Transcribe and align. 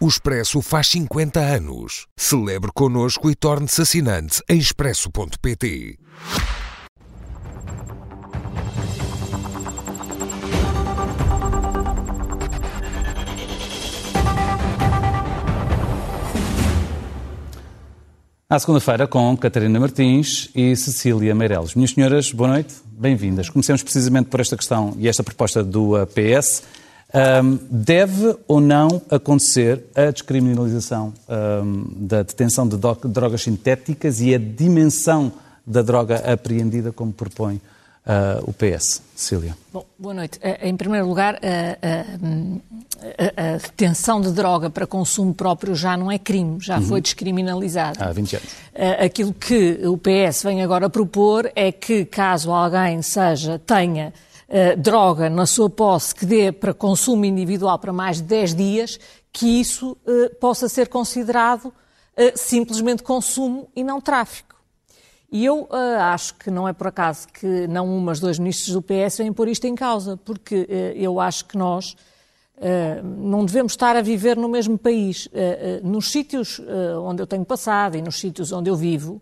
O 0.00 0.06
Expresso 0.06 0.62
faz 0.62 0.86
50 0.90 1.40
anos. 1.40 2.06
Celebre 2.16 2.70
connosco 2.72 3.28
e 3.28 3.34
torne-se 3.34 3.82
assinante 3.82 4.40
em 4.48 4.56
expresso.pt. 4.56 5.98
À 18.48 18.58
segunda-feira, 18.60 19.08
com 19.08 19.36
Catarina 19.36 19.80
Martins 19.80 20.48
e 20.54 20.76
Cecília 20.76 21.34
Meireles. 21.34 21.74
Minhas 21.74 21.90
senhoras, 21.90 22.30
boa 22.30 22.50
noite, 22.50 22.72
bem-vindas. 22.84 23.50
Comecemos 23.50 23.82
precisamente 23.82 24.28
por 24.28 24.38
esta 24.38 24.56
questão 24.56 24.94
e 24.96 25.08
esta 25.08 25.24
proposta 25.24 25.64
do 25.64 25.94
PS. 26.06 26.62
Um, 27.14 27.58
deve 27.70 28.36
ou 28.46 28.60
não 28.60 29.00
acontecer 29.10 29.82
a 29.94 30.10
descriminalização 30.10 31.14
um, 31.64 32.06
da 32.06 32.22
detenção 32.22 32.68
de 32.68 32.76
drogas 32.76 33.42
sintéticas 33.42 34.20
e 34.20 34.34
a 34.34 34.38
dimensão 34.38 35.32
da 35.66 35.80
droga 35.80 36.16
apreendida, 36.30 36.92
como 36.92 37.10
propõe 37.10 37.62
uh, 38.08 38.42
o 38.42 38.52
PS. 38.52 39.02
Cecília. 39.14 39.56
Bom, 39.72 39.84
boa 39.98 40.14
noite. 40.14 40.38
Eh, 40.42 40.68
em 40.68 40.76
primeiro 40.76 41.06
lugar, 41.06 41.36
a, 41.36 41.38
a, 43.42 43.54
a, 43.54 43.56
detenção 43.56 44.20
de 44.20 44.30
droga 44.30 44.70
para 44.70 44.86
consumo 44.86 45.34
próprio 45.34 45.74
já 45.74 45.96
não 45.96 46.10
é 46.10 46.18
crime, 46.18 46.58
já 46.60 46.78
uhum. 46.78 46.84
foi 46.84 47.00
descriminalizado. 47.00 48.02
Há 48.02 48.12
20 48.12 48.36
anos. 48.36 48.48
Eh, 48.74 49.04
aquilo 49.06 49.32
que 49.34 49.80
o 49.86 49.98
PS 49.98 50.42
vem 50.42 50.62
agora 50.62 50.88
propor 50.88 51.50
é 51.56 51.72
que, 51.72 52.04
caso 52.04 52.52
alguém 52.52 53.02
seja, 53.02 53.58
tenha 53.58 54.12
uh, 54.48 54.76
droga 54.76 55.28
na 55.30 55.46
sua 55.46 55.70
posse 55.70 56.14
que 56.14 56.26
dê 56.26 56.50
para 56.52 56.74
consumo 56.74 57.24
individual 57.24 57.78
para 57.78 57.92
mais 57.92 58.18
de 58.18 58.24
10 58.24 58.54
dias, 58.54 59.00
que 59.32 59.60
isso 59.60 59.96
uh, 60.06 60.34
possa 60.36 60.68
ser 60.68 60.88
considerado 60.88 61.66
uh, 61.66 61.72
simplesmente 62.34 63.02
consumo 63.02 63.68
e 63.74 63.84
não 63.84 64.00
tráfico. 64.00 64.48
E 65.30 65.44
eu 65.44 65.64
uh, 65.64 66.00
acho 66.00 66.34
que 66.34 66.50
não 66.50 66.66
é 66.66 66.72
por 66.72 66.86
acaso 66.86 67.28
que 67.28 67.66
não 67.66 67.86
um, 67.86 68.00
mas 68.00 68.18
dois 68.18 68.38
ministros 68.38 68.72
do 68.72 68.82
PS 68.82 69.18
vêm 69.18 69.32
pôr 69.32 69.48
isto 69.48 69.66
em 69.66 69.74
causa, 69.74 70.16
porque 70.16 70.62
uh, 70.62 70.96
eu 70.96 71.20
acho 71.20 71.44
que 71.44 71.56
nós 71.56 71.94
uh, 72.56 73.04
não 73.04 73.44
devemos 73.44 73.72
estar 73.72 73.94
a 73.94 74.00
viver 74.00 74.36
no 74.38 74.48
mesmo 74.48 74.78
país. 74.78 75.28
nos 75.82 76.10
sítios 76.10 76.60
onde 77.04 77.22
eu 77.22 77.26
tenho 77.26 77.44
passado 77.44 77.96
e 77.96 78.02
nos 78.02 78.18
sítios 78.18 78.52
onde 78.52 78.70
eu 78.70 78.76
vivo, 78.76 79.20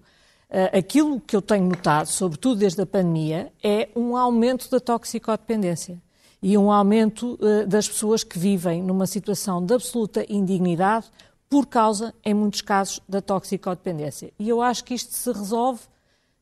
aquilo 0.72 1.20
que 1.20 1.34
eu 1.34 1.42
tenho 1.42 1.64
notado, 1.64 2.06
sobretudo 2.06 2.61
desde 2.61 2.80
a 2.80 2.86
pandemia, 2.86 3.52
é 3.62 3.89
um 3.97 4.16
aumento 4.16 4.70
da 4.70 4.78
toxicodependência 4.78 6.00
e 6.41 6.56
um 6.56 6.70
aumento 6.70 7.38
das 7.66 7.88
pessoas 7.88 8.22
que 8.22 8.38
vivem 8.38 8.83
numa 8.83 9.06
situação 9.06 9.64
de 9.64 9.75
absoluta 9.75 10.25
indignidade 10.28 11.06
por 11.48 11.66
causa, 11.66 12.14
em 12.25 12.34
muitos 12.34 12.61
casos, 12.61 13.00
da 13.08 13.20
toxicodependência. 13.20 14.33
E 14.38 14.48
eu 14.48 14.61
acho 14.61 14.84
que 14.84 14.94
isto 14.94 15.14
se 15.14 15.33
resolve 15.33 15.80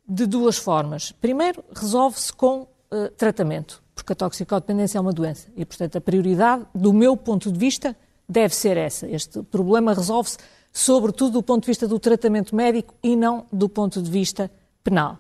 de 0.07 0.27
duas 0.27 0.57
formas. 0.57 1.13
Primeiro, 1.13 1.65
resolve-se 1.75 2.33
com 2.33 2.63
uh, 2.63 3.09
tratamento, 3.17 3.83
porque 3.95 4.13
a 4.13 4.17
toxicodependência 4.17 4.99
é 4.99 5.01
uma 5.01 5.13
doença 5.13 5.49
e, 5.57 5.65
portanto, 5.65 5.97
a 5.97 6.01
prioridade, 6.01 6.67
do 6.75 6.93
meu 6.93 7.17
ponto 7.17 7.51
de 7.51 7.59
vista, 7.59 7.97
deve 8.29 8.55
ser 8.55 8.77
essa. 8.77 9.07
Este 9.09 9.43
problema 9.43 9.95
resolve-se, 9.95 10.39
sobretudo, 10.75 11.35
do 11.35 11.43
ponto 11.43 11.63
de 11.63 11.69
vista 11.69 11.87
do 11.87 12.01
tratamento 12.01 12.55
médico 12.55 12.93
e 13.01 13.15
não 13.15 13.47
do 13.53 13.69
ponto 13.69 14.03
de 14.03 14.11
vista 14.11 14.51
penal. 14.83 15.19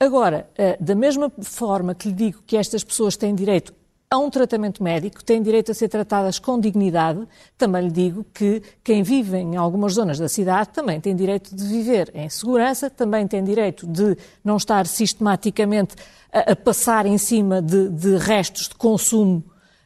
Agora, 0.00 0.48
uh, 0.58 0.82
da 0.82 0.94
mesma 0.94 1.30
forma 1.42 1.94
que 1.94 2.08
lhe 2.08 2.14
digo 2.14 2.42
que 2.46 2.56
estas 2.56 2.82
pessoas 2.82 3.16
têm 3.16 3.34
direito 3.34 3.72
a 4.10 4.18
um 4.18 4.30
tratamento 4.30 4.82
médico, 4.82 5.24
têm 5.24 5.42
direito 5.42 5.72
a 5.72 5.74
ser 5.74 5.88
tratadas 5.88 6.38
com 6.38 6.58
dignidade. 6.58 7.26
Também 7.58 7.82
lhe 7.84 7.90
digo 7.90 8.24
que 8.32 8.62
quem 8.82 9.02
vive 9.02 9.36
em 9.36 9.56
algumas 9.56 9.94
zonas 9.94 10.18
da 10.18 10.28
cidade 10.28 10.70
também 10.70 11.00
tem 11.00 11.14
direito 11.14 11.54
de 11.54 11.64
viver 11.64 12.10
em 12.14 12.28
segurança, 12.28 12.88
também 12.88 13.26
tem 13.26 13.42
direito 13.42 13.86
de 13.86 14.16
não 14.42 14.56
estar 14.56 14.86
sistematicamente 14.86 15.96
a, 16.32 16.52
a 16.52 16.56
passar 16.56 17.06
em 17.06 17.18
cima 17.18 17.60
de, 17.60 17.88
de 17.88 18.16
restos 18.16 18.68
de 18.68 18.74
consumo 18.74 19.42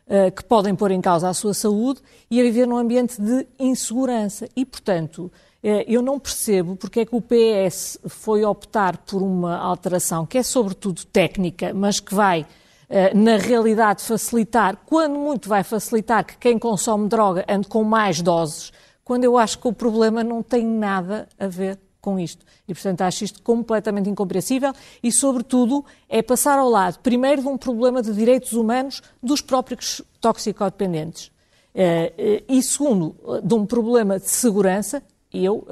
uh, 0.09 0.33
que 0.33 0.43
podem 0.45 0.75
pôr 0.75 0.91
em 0.91 1.01
causa 1.01 1.29
a 1.29 1.35
sua 1.35 1.55
saúde 1.55 2.01
e 2.31 2.41
a 2.41 2.43
viver 2.43 2.67
num 2.67 2.77
ambiente 2.77 3.21
de 3.21 3.47
insegurança. 3.59 4.49
E, 4.57 4.65
portanto, 4.65 5.31
uh, 5.63 5.69
eu 5.87 6.03
não 6.03 6.19
percebo 6.19 6.75
porque 6.75 7.01
é 7.01 7.05
que 7.05 7.15
o 7.15 7.23
PS 7.23 7.99
foi 8.09 8.45
optar 8.45 8.97
por 8.99 9.23
uma 9.23 9.57
alteração 9.57 10.27
que 10.27 10.39
é 10.39 10.43
sobretudo 10.43 11.05
técnica, 11.05 11.73
mas 11.73 12.01
que 12.01 12.15
vai 12.15 12.47
eh, 12.91 13.13
na 13.15 13.37
realidade, 13.37 14.03
facilitar, 14.03 14.79
quando 14.87 15.19
muito 15.19 15.49
vai 15.49 15.63
facilitar 15.63 16.25
que 16.25 16.39
quem 16.39 16.59
consome 16.59 17.07
droga 17.07 17.45
ande 17.47 17.69
com 17.69 17.85
mais 17.85 18.23
doses, 18.23 18.73
quando 19.05 19.25
eu 19.25 19.37
acho 19.37 19.59
que 19.59 19.69
o 19.69 19.73
problema 19.73 20.25
não 20.25 20.43
tem 20.43 20.65
nada 20.65 21.29
a 21.39 21.47
ver 21.47 21.79
com 22.01 22.19
isto. 22.19 22.45
E, 22.67 22.75
portanto, 22.75 23.03
acho 23.03 23.25
isto 23.25 23.43
completamente 23.43 24.09
incompreensível 24.09 24.73
e, 25.03 25.13
sobretudo, 25.13 25.85
é 26.09 26.23
passar 26.23 26.59
ao 26.59 26.69
lado, 26.69 26.99
primeiro, 27.01 27.43
de 27.43 27.49
um 27.49 27.57
problema 27.57 28.03
de 28.03 28.13
direitos 28.13 28.53
humanos 28.53 29.03
dos 29.23 29.41
próprios 29.41 30.03
toxicodependentes. 30.21 31.31
Eh, 31.75 32.13
eh, 32.17 32.45
e, 32.49 32.63
segundo, 32.63 33.15
de 33.43 33.55
um 33.55 33.67
problema 33.67 34.19
de 34.19 34.29
segurança. 34.29 35.03
Eu, 35.31 35.67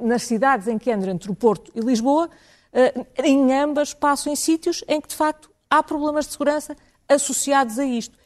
nas 0.00 0.22
cidades 0.22 0.66
em 0.66 0.78
que 0.78 0.90
ando 0.90 1.08
entre 1.10 1.30
o 1.30 1.34
Porto 1.34 1.70
e 1.74 1.80
Lisboa, 1.80 2.30
em 3.22 3.52
ambas 3.52 3.92
passo 3.92 4.30
em 4.30 4.34
sítios 4.34 4.82
em 4.88 4.98
que, 4.98 5.08
de 5.08 5.14
facto, 5.14 5.50
há 5.68 5.82
problemas 5.82 6.24
de 6.24 6.32
segurança 6.32 6.74
associados 7.06 7.78
a 7.78 7.84
isto. 7.84 8.16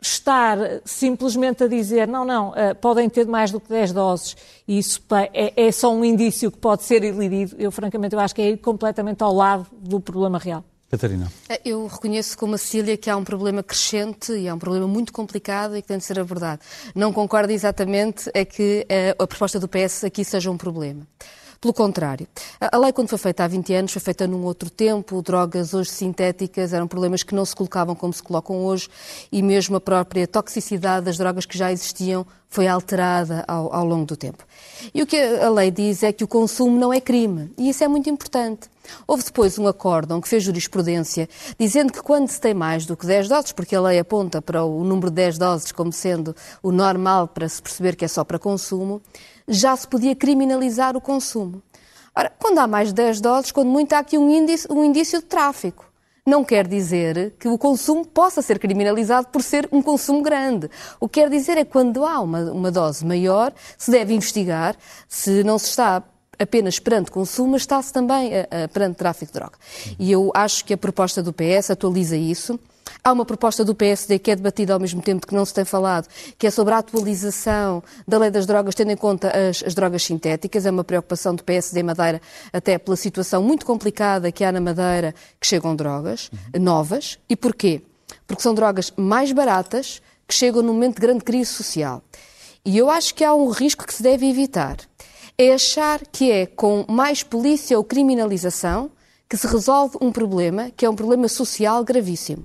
Estar 0.00 0.58
simplesmente 0.84 1.64
a 1.64 1.66
dizer 1.66 2.06
não, 2.06 2.24
não, 2.24 2.50
uh, 2.50 2.74
podem 2.80 3.08
ter 3.08 3.26
mais 3.26 3.50
do 3.50 3.60
que 3.60 3.68
10 3.68 3.92
doses 3.92 4.36
e 4.66 4.78
isso 4.78 5.02
é, 5.32 5.52
é, 5.56 5.72
só 5.72 5.92
um 5.92 6.04
indício 6.04 6.52
que 6.52 6.58
pode 6.58 6.84
ser 6.84 7.02
elidido, 7.02 7.56
eu 7.58 7.72
francamente 7.72 8.14
eu 8.14 8.20
acho 8.20 8.32
que 8.32 8.42
é 8.42 8.50
ir 8.50 8.58
completamente 8.58 9.22
ao 9.22 9.34
lado 9.34 9.66
do 9.72 9.98
problema 9.98 10.38
real. 10.38 10.64
Catarina. 10.90 11.30
Eh, 11.48 11.60
eu 11.66 11.86
reconheço 11.86 12.36
como 12.38 12.54
a 12.54 12.58
Cecília 12.58 12.96
que 12.96 13.10
há 13.10 13.16
um 13.16 13.24
problema 13.24 13.62
crescente 13.62 14.32
e 14.32 14.46
é 14.46 14.54
um 14.54 14.58
problema 14.58 14.86
muito 14.86 15.12
complicado 15.12 15.76
e 15.76 15.82
que 15.82 15.88
tem 15.88 15.98
de 15.98 16.04
ser 16.04 16.18
abordado. 16.18 16.62
Não 16.94 17.12
concordo 17.12 17.52
exatamente 17.52 18.30
é 18.32 18.44
que 18.44 18.86
uh, 18.88 19.22
a 19.22 19.26
proposta 19.26 19.60
do 19.60 19.68
PS 19.68 20.04
aqui 20.04 20.24
seja 20.24 20.50
um 20.50 20.56
problema. 20.56 21.06
Pelo 21.60 21.74
contrário, 21.74 22.28
a 22.60 22.78
lei, 22.78 22.92
quando 22.92 23.08
foi 23.08 23.18
feita 23.18 23.42
há 23.42 23.48
20 23.48 23.74
anos, 23.74 23.92
foi 23.92 24.00
feita 24.00 24.28
num 24.28 24.44
outro 24.44 24.70
tempo. 24.70 25.20
Drogas 25.20 25.74
hoje 25.74 25.90
sintéticas 25.90 26.72
eram 26.72 26.86
problemas 26.86 27.24
que 27.24 27.34
não 27.34 27.44
se 27.44 27.56
colocavam 27.56 27.96
como 27.96 28.12
se 28.12 28.22
colocam 28.22 28.64
hoje 28.64 28.88
e 29.32 29.42
mesmo 29.42 29.74
a 29.74 29.80
própria 29.80 30.28
toxicidade 30.28 31.06
das 31.06 31.18
drogas 31.18 31.44
que 31.44 31.58
já 31.58 31.72
existiam 31.72 32.24
foi 32.48 32.68
alterada 32.68 33.44
ao, 33.48 33.74
ao 33.74 33.84
longo 33.84 34.06
do 34.06 34.16
tempo. 34.16 34.44
E 34.94 35.02
o 35.02 35.06
que 35.06 35.16
a 35.16 35.50
lei 35.50 35.72
diz 35.72 36.04
é 36.04 36.12
que 36.12 36.22
o 36.22 36.28
consumo 36.28 36.78
não 36.78 36.92
é 36.92 37.00
crime 37.00 37.52
e 37.58 37.68
isso 37.68 37.82
é 37.82 37.88
muito 37.88 38.08
importante. 38.08 38.70
Houve 39.04 39.24
depois 39.24 39.58
um 39.58 39.66
acórdão 39.66 40.20
que 40.20 40.28
fez 40.28 40.44
jurisprudência 40.44 41.28
dizendo 41.58 41.92
que 41.92 42.00
quando 42.00 42.28
se 42.28 42.40
tem 42.40 42.54
mais 42.54 42.86
do 42.86 42.96
que 42.96 43.04
10 43.04 43.28
doses, 43.28 43.52
porque 43.52 43.74
a 43.74 43.80
lei 43.80 43.98
aponta 43.98 44.40
para 44.40 44.64
o 44.64 44.84
número 44.84 45.10
de 45.10 45.16
10 45.16 45.38
doses 45.38 45.72
como 45.72 45.92
sendo 45.92 46.34
o 46.62 46.70
normal 46.70 47.26
para 47.26 47.48
se 47.48 47.60
perceber 47.60 47.96
que 47.96 48.04
é 48.04 48.08
só 48.08 48.22
para 48.22 48.38
consumo, 48.38 49.02
já 49.48 49.74
se 49.76 49.88
podia 49.88 50.14
criminalizar 50.14 50.96
o 50.96 51.00
consumo. 51.00 51.62
Ora, 52.14 52.32
quando 52.38 52.58
há 52.58 52.66
mais 52.66 52.88
de 52.88 52.94
10 52.94 53.20
doses, 53.20 53.52
quando 53.52 53.68
muito 53.68 53.92
há 53.92 53.98
aqui 53.98 54.18
um 54.18 54.30
indício, 54.30 54.72
um 54.72 54.84
indício 54.84 55.20
de 55.20 55.26
tráfico. 55.26 55.86
Não 56.26 56.44
quer 56.44 56.66
dizer 56.66 57.34
que 57.38 57.48
o 57.48 57.56
consumo 57.56 58.04
possa 58.04 58.42
ser 58.42 58.58
criminalizado 58.58 59.28
por 59.28 59.42
ser 59.42 59.66
um 59.72 59.80
consumo 59.80 60.20
grande. 60.20 60.68
O 61.00 61.08
que 61.08 61.20
quer 61.20 61.30
dizer 61.30 61.56
é 61.56 61.64
que 61.64 61.70
quando 61.70 62.04
há 62.04 62.20
uma, 62.20 62.52
uma 62.52 62.70
dose 62.70 63.06
maior, 63.06 63.52
se 63.78 63.90
deve 63.90 64.12
investigar 64.12 64.76
se 65.08 65.42
não 65.42 65.58
se 65.58 65.70
está 65.70 66.02
apenas 66.38 66.78
perante 66.78 67.10
consumo, 67.10 67.52
mas 67.52 67.62
está-se 67.62 67.92
também 67.92 68.30
a, 68.36 68.64
a, 68.64 68.68
perante 68.68 68.96
tráfico 68.96 69.32
de 69.32 69.38
droga. 69.38 69.58
E 69.98 70.12
eu 70.12 70.30
acho 70.34 70.64
que 70.64 70.74
a 70.74 70.76
proposta 70.76 71.22
do 71.22 71.32
PS 71.32 71.70
atualiza 71.70 72.16
isso. 72.16 72.58
Há 73.02 73.12
uma 73.12 73.24
proposta 73.24 73.64
do 73.64 73.74
PSD 73.74 74.18
que 74.18 74.30
é 74.30 74.36
debatida 74.36 74.74
ao 74.74 74.80
mesmo 74.80 75.00
tempo 75.02 75.26
que 75.26 75.34
não 75.34 75.44
se 75.44 75.54
tem 75.54 75.64
falado, 75.64 76.08
que 76.36 76.46
é 76.46 76.50
sobre 76.50 76.74
a 76.74 76.78
atualização 76.78 77.82
da 78.06 78.18
lei 78.18 78.30
das 78.30 78.46
drogas, 78.46 78.74
tendo 78.74 78.90
em 78.90 78.96
conta 78.96 79.28
as, 79.28 79.62
as 79.62 79.74
drogas 79.74 80.02
sintéticas. 80.02 80.66
É 80.66 80.70
uma 80.70 80.84
preocupação 80.84 81.34
do 81.34 81.44
PSD 81.44 81.82
Madeira, 81.82 82.20
até 82.52 82.78
pela 82.78 82.96
situação 82.96 83.42
muito 83.42 83.64
complicada 83.64 84.30
que 84.32 84.44
há 84.44 84.52
na 84.52 84.60
Madeira, 84.60 85.14
que 85.40 85.46
chegam 85.46 85.74
drogas 85.74 86.30
uhum. 86.54 86.60
novas. 86.60 87.18
E 87.28 87.36
porquê? 87.36 87.82
Porque 88.26 88.42
são 88.42 88.54
drogas 88.54 88.92
mais 88.96 89.32
baratas, 89.32 90.00
que 90.26 90.34
chegam 90.34 90.62
num 90.62 90.74
momento 90.74 90.96
de 90.96 91.00
grande 91.00 91.24
crise 91.24 91.50
social. 91.50 92.02
E 92.64 92.76
eu 92.76 92.90
acho 92.90 93.14
que 93.14 93.24
há 93.24 93.34
um 93.34 93.48
risco 93.48 93.86
que 93.86 93.94
se 93.94 94.02
deve 94.02 94.28
evitar. 94.28 94.76
É 95.38 95.54
achar 95.54 96.00
que 96.00 96.30
é 96.30 96.44
com 96.44 96.84
mais 96.88 97.22
polícia 97.22 97.78
ou 97.78 97.84
criminalização 97.84 98.90
que 99.28 99.36
se 99.36 99.46
resolve 99.46 99.96
um 100.00 100.10
problema 100.10 100.70
que 100.76 100.84
é 100.84 100.90
um 100.90 100.96
problema 100.96 101.28
social 101.28 101.84
gravíssimo. 101.84 102.44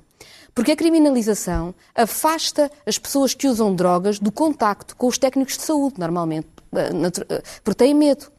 Porque 0.54 0.74
a 0.74 0.76
criminalização 0.76 1.74
afasta 1.96 2.72
as 2.86 2.98
pessoas 2.98 3.34
que 3.34 3.48
usam 3.48 3.76
drogas 3.76 4.20
do 4.20 4.32
contacto 4.32 4.96
com 4.96 5.08
os 5.08 5.18
técnicos 5.18 5.58
de 5.58 5.64
saúde, 5.64 6.00
normalmente, 6.00 6.48
eh, 6.74 6.90
eh, 7.30 7.44
porque 7.64 7.78
têm 7.78 7.94
medo. 7.94 8.32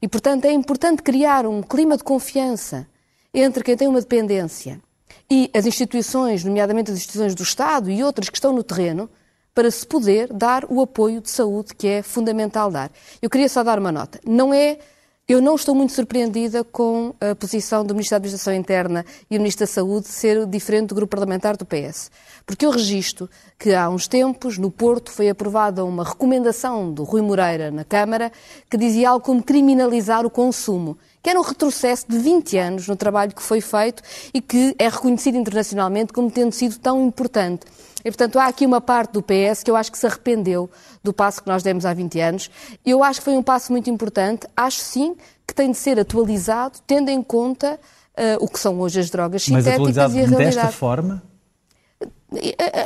E, 0.00 0.08
portanto, 0.08 0.44
é 0.44 0.52
importante 0.52 1.02
criar 1.02 1.46
um 1.46 1.62
clima 1.62 1.96
de 1.96 2.04
confiança 2.04 2.86
entre 3.34 3.64
quem 3.64 3.76
tem 3.76 3.88
uma 3.88 4.00
dependência 4.00 4.80
e 5.30 5.50
as 5.54 5.64
instituições, 5.64 6.44
nomeadamente 6.44 6.90
as 6.90 6.96
instituições 6.96 7.34
do 7.34 7.42
Estado 7.42 7.90
e 7.90 8.02
outras 8.02 8.28
que 8.28 8.36
estão 8.36 8.52
no 8.52 8.64
terreno, 8.64 9.08
para 9.54 9.70
se 9.70 9.86
poder 9.86 10.32
dar 10.32 10.64
o 10.68 10.80
apoio 10.80 11.20
de 11.20 11.30
saúde 11.30 11.74
que 11.74 11.86
é 11.86 12.02
fundamental 12.02 12.70
dar. 12.70 12.90
Eu 13.20 13.30
queria 13.30 13.48
só 13.48 13.62
dar 13.62 13.78
uma 13.78 13.92
nota. 13.92 14.20
Não 14.24 14.54
é 14.54 14.78
eu 15.32 15.40
não 15.40 15.54
estou 15.54 15.76
muito 15.76 15.92
surpreendida 15.92 16.64
com 16.64 17.14
a 17.20 17.36
posição 17.36 17.84
do 17.84 17.94
Ministro 17.94 18.14
da 18.14 18.16
Administração 18.16 18.52
Interna 18.52 19.06
e 19.30 19.36
do 19.36 19.40
Ministro 19.40 19.64
da 19.64 19.72
Saúde 19.72 20.08
ser 20.08 20.44
diferente 20.44 20.88
do 20.88 20.94
grupo 20.96 21.10
parlamentar 21.10 21.56
do 21.56 21.64
PS. 21.64 22.10
Porque 22.44 22.66
eu 22.66 22.70
registro 22.70 23.30
que 23.56 23.72
há 23.72 23.88
uns 23.88 24.08
tempos, 24.08 24.58
no 24.58 24.72
Porto, 24.72 25.12
foi 25.12 25.28
aprovada 25.28 25.84
uma 25.84 26.02
recomendação 26.02 26.92
do 26.92 27.04
Rui 27.04 27.22
Moreira 27.22 27.70
na 27.70 27.84
Câmara 27.84 28.32
que 28.68 28.76
dizia 28.76 29.10
algo 29.10 29.24
como 29.24 29.40
criminalizar 29.40 30.26
o 30.26 30.30
consumo 30.30 30.98
que 31.22 31.28
era 31.28 31.38
um 31.38 31.42
retrocesso 31.42 32.06
de 32.08 32.18
20 32.18 32.58
anos 32.58 32.88
no 32.88 32.96
trabalho 32.96 33.34
que 33.34 33.42
foi 33.42 33.60
feito 33.60 34.02
e 34.32 34.40
que 34.40 34.74
é 34.78 34.88
reconhecido 34.88 35.36
internacionalmente 35.36 36.12
como 36.12 36.30
tendo 36.30 36.52
sido 36.52 36.78
tão 36.78 37.06
importante. 37.06 37.66
E, 38.04 38.10
portanto, 38.10 38.38
há 38.38 38.46
aqui 38.46 38.66
uma 38.66 38.80
parte 38.80 39.12
do 39.12 39.22
PS 39.22 39.62
que 39.62 39.70
eu 39.70 39.76
acho 39.76 39.90
que 39.90 39.98
se 39.98 40.06
arrependeu 40.06 40.70
do 41.02 41.12
passo 41.12 41.42
que 41.42 41.48
nós 41.48 41.62
demos 41.62 41.84
há 41.84 41.92
20 41.92 42.20
anos. 42.20 42.50
Eu 42.84 43.02
acho 43.02 43.20
que 43.20 43.24
foi 43.24 43.36
um 43.36 43.42
passo 43.42 43.72
muito 43.72 43.90
importante. 43.90 44.46
Acho 44.56 44.80
sim 44.80 45.16
que 45.46 45.54
tem 45.54 45.70
de 45.70 45.76
ser 45.76 45.98
atualizado, 45.98 46.78
tendo 46.86 47.10
em 47.10 47.22
conta 47.22 47.78
uh, 48.16 48.44
o 48.44 48.48
que 48.48 48.58
são 48.58 48.78
hoje 48.80 49.00
as 49.00 49.10
drogas 49.10 49.42
sintéticas 49.42 49.96
e 49.96 50.00
a 50.00 50.06
realidade. 50.06 50.44
desta 50.44 50.68
forma? 50.68 51.22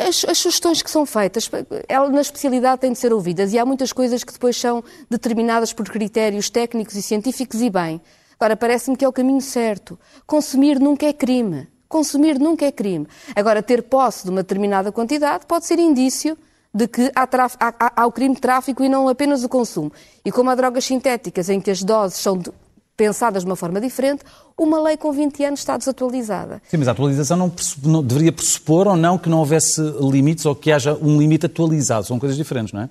As, 0.09 0.25
as, 0.25 0.39
sugestões 0.39 0.81
que 0.81 0.91
são 0.91 1.05
feitas, 1.05 1.51
ela 1.87 2.09
na 2.09 2.23
especialidade 2.23 2.81
têm 2.81 2.93
de 2.93 2.99
ser 2.99 3.13
ouvidas 3.13 3.53
e 3.53 3.59
há 3.59 3.67
muitas 3.67 3.93
coisas 3.93 4.25
que 4.25 4.33
depois 4.33 4.57
são 4.57 4.83
determinadas 5.11 5.71
por 5.71 5.87
critérios 5.87 6.49
técnicos 6.49 6.97
e 6.97 7.03
científicos 7.03 7.61
e 7.61 7.69
bem. 7.69 8.01
Agora, 8.41 8.57
parece-me 8.57 8.97
que 8.97 9.05
é 9.05 9.09
o 9.09 9.13
caminho 9.13 9.43
certo. 9.43 9.99
Consumir 10.27 10.81
nunca 10.81 11.07
é 11.07 11.13
crime. 11.13 11.69
Consumir 11.89 12.39
nunca 12.39 12.65
é 12.65 12.73
crime. 12.73 13.07
Agora, 13.35 13.63
ter 13.63 13.83
posse 13.83 14.25
de 14.25 14.31
uma 14.31 14.43
determinada 14.43 14.91
quantidade 14.91 15.47
pode 15.47 15.67
ser 15.67 15.79
indício 15.79 16.37
de 16.75 16.89
que 16.89 17.13
há, 17.15 17.29
há, 17.61 18.03
há, 18.03 18.07
o 18.07 18.11
crime 18.11 18.35
de 18.35 18.41
tráfico 18.41 18.83
e 18.83 18.89
não 18.89 19.09
apenas 19.09 19.45
o 19.45 19.49
consumo. 19.49 19.93
E 20.25 20.33
como 20.33 20.51
há 20.51 20.55
drogas 20.57 20.85
sintéticas 20.85 21.49
em 21.49 21.61
que 21.61 21.71
as 21.71 21.85
doses 21.85 22.19
são 22.19 22.37
de, 22.37 22.51
pensadas 22.97 23.45
de 23.45 23.49
uma 23.49 23.55
forma 23.55 23.81
diferente, 23.81 24.25
uma 24.59 24.83
lei 24.83 24.97
com 24.97 25.13
20 25.13 25.45
anos 25.45 25.61
está 25.61 25.77
desatualizada. 25.77 26.61
Sim, 26.69 26.79
mas 26.79 26.89
a 26.89 26.91
atualização 26.93 27.37
não, 27.37 27.53
não, 27.85 28.03
deveria 28.03 28.33
pressupor 28.33 28.89
ou 28.89 28.97
não 28.97 29.17
que 29.17 29.29
não 29.29 29.39
houvesse 29.39 29.81
limites 30.01 30.45
ou 30.47 30.55
que 30.55 30.73
haja 30.73 30.99
um 31.01 31.17
limite 31.19 31.47
atualizado. 31.47 32.07
São 32.07 32.19
coisas 32.19 32.37
diferentes, 32.37 32.73
não 32.73 32.83
é? 32.83 32.89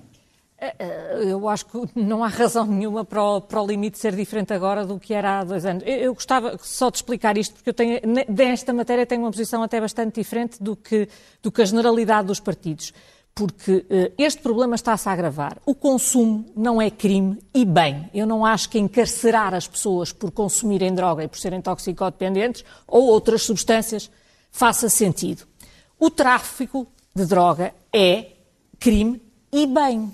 É, 0.56 0.74
é, 0.78 1.24
eu 1.24 1.48
acho 1.48 1.66
que 1.66 1.78
não 1.96 2.22
há 2.22 2.28
razão 2.28 2.64
nenhuma 2.64 3.04
para 3.04 3.22
o, 3.22 3.40
para 3.40 3.60
o, 3.60 3.66
limite 3.66 3.98
ser 3.98 4.14
diferente 4.14 4.52
agora 4.52 4.86
do 4.86 4.98
que 4.98 5.12
era 5.12 5.40
há 5.40 5.44
dois 5.44 5.66
anos. 5.66 5.82
Eu, 5.84 5.96
eu, 5.96 6.14
gostava 6.14 6.56
só 6.62 6.90
de 6.90 6.98
explicar 6.98 7.36
isto, 7.36 7.54
porque 7.54 7.70
eu 7.70 7.74
tenho, 7.74 8.00
nesta 8.28 8.72
matéria 8.72 9.04
tenho 9.04 9.22
uma 9.22 9.30
posição 9.30 9.62
até 9.62 9.80
bastante 9.80 10.14
diferente 10.14 10.62
do 10.62 10.76
que, 10.76 11.08
do 11.42 11.50
que 11.50 11.62
a 11.62 11.64
generalidade 11.64 12.28
dos 12.28 12.40
partidos. 12.40 12.92
Porque 13.34 13.72
uh, 13.72 14.14
este 14.16 14.40
problema 14.40 14.76
está-se 14.76 15.08
a 15.08 15.12
agravar. 15.12 15.58
O 15.66 15.74
consumo 15.74 16.46
não 16.56 16.80
é 16.80 16.88
crime 16.88 17.36
e 17.52 17.64
bem. 17.64 18.08
Eu 18.14 18.26
não 18.26 18.46
acho 18.46 18.70
que 18.70 18.78
encarcerar 18.78 19.54
as 19.54 19.66
pessoas 19.66 20.12
por 20.12 20.30
consumirem 20.30 20.94
droga 20.94 21.24
e 21.24 21.28
por 21.28 21.38
serem 21.38 21.60
toxicodependentes 21.60 22.64
ou 22.86 23.02
outras 23.06 23.42
substâncias 23.42 24.08
faça 24.52 24.88
sentido. 24.88 25.42
O 25.98 26.10
tráfico 26.10 26.86
de 27.12 27.26
droga 27.26 27.74
é 27.92 28.34
crime 28.78 29.20
e 29.52 29.66
bem. 29.66 30.12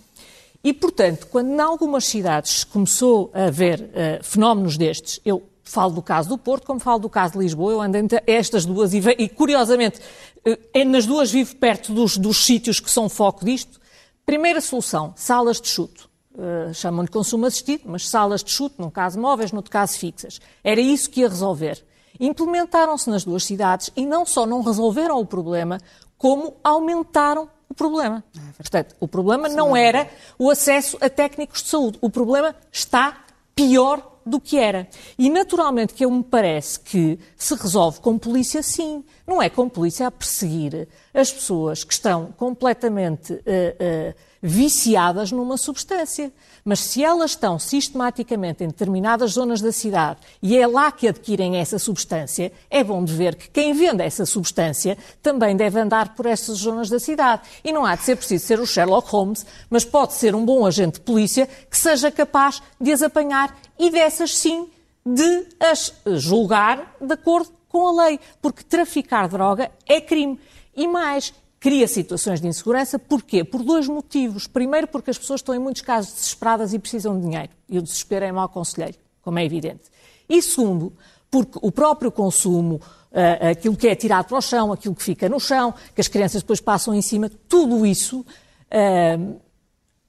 E, 0.62 0.72
portanto, 0.74 1.26
quando 1.28 1.48
em 1.48 1.60
algumas 1.60 2.04
cidades 2.04 2.64
começou 2.64 3.30
a 3.32 3.44
haver 3.44 3.80
uh, 3.80 4.22
fenómenos 4.22 4.76
destes, 4.76 5.18
eu 5.24 5.42
falo 5.64 5.94
do 5.94 6.02
caso 6.02 6.28
do 6.28 6.36
Porto, 6.36 6.66
como 6.66 6.78
falo 6.78 6.98
do 6.98 7.08
caso 7.08 7.34
de 7.34 7.38
Lisboa, 7.38 7.72
eu 7.72 7.80
ando 7.80 7.96
entre 7.96 8.22
estas 8.26 8.66
duas 8.66 8.92
e, 8.92 9.00
e 9.18 9.28
curiosamente, 9.28 10.00
uh, 10.46 10.84
nas 10.84 11.06
duas 11.06 11.30
vivo 11.30 11.56
perto 11.56 11.94
dos, 11.94 12.18
dos 12.18 12.44
sítios 12.44 12.78
que 12.78 12.90
são 12.90 13.08
foco 13.08 13.44
disto. 13.44 13.80
Primeira 14.26 14.60
solução, 14.60 15.14
salas 15.16 15.60
de 15.60 15.68
chute. 15.68 16.08
Uh, 16.34 16.72
chamam-lhe 16.74 17.08
consumo 17.08 17.46
assistido, 17.46 17.82
mas 17.86 18.08
salas 18.08 18.44
de 18.44 18.50
chute, 18.50 18.76
num 18.78 18.90
caso 18.90 19.18
móveis, 19.18 19.52
no 19.52 19.58
outro 19.58 19.70
caso 19.70 19.98
fixas. 19.98 20.40
Era 20.62 20.80
isso 20.80 21.10
que 21.10 21.20
ia 21.20 21.28
resolver. 21.28 21.82
Implementaram-se 22.18 23.08
nas 23.08 23.24
duas 23.24 23.44
cidades 23.44 23.90
e 23.96 24.04
não 24.04 24.26
só 24.26 24.44
não 24.44 24.62
resolveram 24.62 25.18
o 25.18 25.26
problema, 25.26 25.80
como 26.18 26.54
aumentaram 26.62 27.48
o 27.70 27.74
problema. 27.74 28.24
Portanto, 28.56 28.96
o 28.98 29.06
problema 29.06 29.48
não 29.48 29.76
era 29.76 30.10
o 30.36 30.50
acesso 30.50 30.98
a 31.00 31.08
técnicos 31.08 31.62
de 31.62 31.68
saúde. 31.68 31.98
O 32.00 32.10
problema 32.10 32.54
está 32.72 33.24
pior 33.54 34.18
do 34.26 34.40
que 34.40 34.58
era. 34.58 34.88
E 35.16 35.30
naturalmente 35.30 35.94
que 35.94 36.04
eu 36.04 36.10
me 36.10 36.22
parece 36.22 36.80
que 36.80 37.18
se 37.36 37.54
resolve 37.54 38.00
com 38.00 38.18
polícia, 38.18 38.62
sim. 38.62 39.04
Não 39.26 39.40
é 39.40 39.48
com 39.48 39.68
polícia 39.68 40.06
a 40.06 40.10
perseguir 40.10 40.88
as 41.14 41.32
pessoas 41.32 41.84
que 41.84 41.92
estão 41.92 42.32
completamente 42.36 43.32
uh, 43.32 43.36
uh, 43.38 44.14
viciadas 44.42 45.30
numa 45.32 45.56
substância. 45.56 46.32
Mas 46.64 46.80
se 46.80 47.02
elas 47.02 47.32
estão 47.32 47.58
sistematicamente 47.58 48.64
em 48.64 48.68
determinadas 48.68 49.32
zonas 49.32 49.60
da 49.60 49.72
cidade 49.72 50.20
e 50.42 50.56
é 50.56 50.66
lá 50.66 50.90
que 50.90 51.08
adquirem 51.08 51.56
essa 51.56 51.78
substância, 51.78 52.52
é 52.70 52.82
bom 52.82 53.04
de 53.04 53.14
ver 53.14 53.34
que 53.34 53.50
quem 53.50 53.72
vende 53.72 54.02
essa 54.02 54.26
substância 54.26 54.96
também 55.22 55.56
deve 55.56 55.78
andar 55.78 56.14
por 56.14 56.26
essas 56.26 56.58
zonas 56.58 56.88
da 56.88 56.98
cidade. 56.98 57.42
E 57.64 57.72
não 57.72 57.84
há 57.84 57.94
de 57.94 58.02
ser 58.02 58.16
preciso 58.16 58.46
ser 58.46 58.60
o 58.60 58.66
Sherlock 58.66 59.10
Holmes, 59.10 59.44
mas 59.68 59.84
pode 59.84 60.14
ser 60.14 60.34
um 60.34 60.44
bom 60.44 60.66
agente 60.66 60.94
de 60.94 61.00
polícia 61.00 61.48
que 61.70 61.76
seja 61.76 62.10
capaz 62.10 62.62
de 62.80 62.92
as 62.92 63.02
apanhar 63.02 63.56
e 63.78 63.90
dessas 63.90 64.36
sim 64.36 64.68
de 65.04 65.46
as 65.58 65.94
julgar 66.06 66.94
de 67.00 67.14
acordo 67.14 67.50
com 67.68 67.86
a 67.86 68.04
lei, 68.04 68.20
porque 68.42 68.64
traficar 68.64 69.28
droga 69.28 69.70
é 69.86 70.00
crime. 70.00 70.38
E 70.76 70.86
mais, 70.86 71.32
cria 71.60 71.86
situações 71.86 72.40
de 72.40 72.48
insegurança. 72.48 72.98
Porquê? 72.98 73.44
Por 73.44 73.62
dois 73.62 73.86
motivos. 73.86 74.46
Primeiro, 74.46 74.88
porque 74.88 75.10
as 75.10 75.18
pessoas 75.18 75.40
estão, 75.40 75.54
em 75.54 75.58
muitos 75.58 75.82
casos, 75.82 76.14
desesperadas 76.14 76.72
e 76.72 76.78
precisam 76.78 77.14
de 77.14 77.26
dinheiro. 77.26 77.50
E 77.68 77.78
o 77.78 77.82
desespero 77.82 78.24
é 78.24 78.32
mau 78.32 78.48
conselheiro, 78.48 78.96
como 79.20 79.38
é 79.38 79.44
evidente. 79.44 79.82
E 80.26 80.40
segundo, 80.40 80.92
porque 81.30 81.58
o 81.60 81.70
próprio 81.70 82.10
consumo, 82.10 82.76
uh, 83.12 83.50
aquilo 83.50 83.76
que 83.76 83.86
é 83.86 83.94
tirado 83.94 84.26
para 84.26 84.38
o 84.38 84.40
chão, 84.40 84.72
aquilo 84.72 84.94
que 84.94 85.02
fica 85.02 85.28
no 85.28 85.38
chão, 85.38 85.74
que 85.94 86.00
as 86.00 86.08
crianças 86.08 86.42
depois 86.42 86.60
passam 86.60 86.94
em 86.94 87.02
cima, 87.02 87.30
tudo 87.46 87.84
isso, 87.84 88.20
uh, 88.20 89.40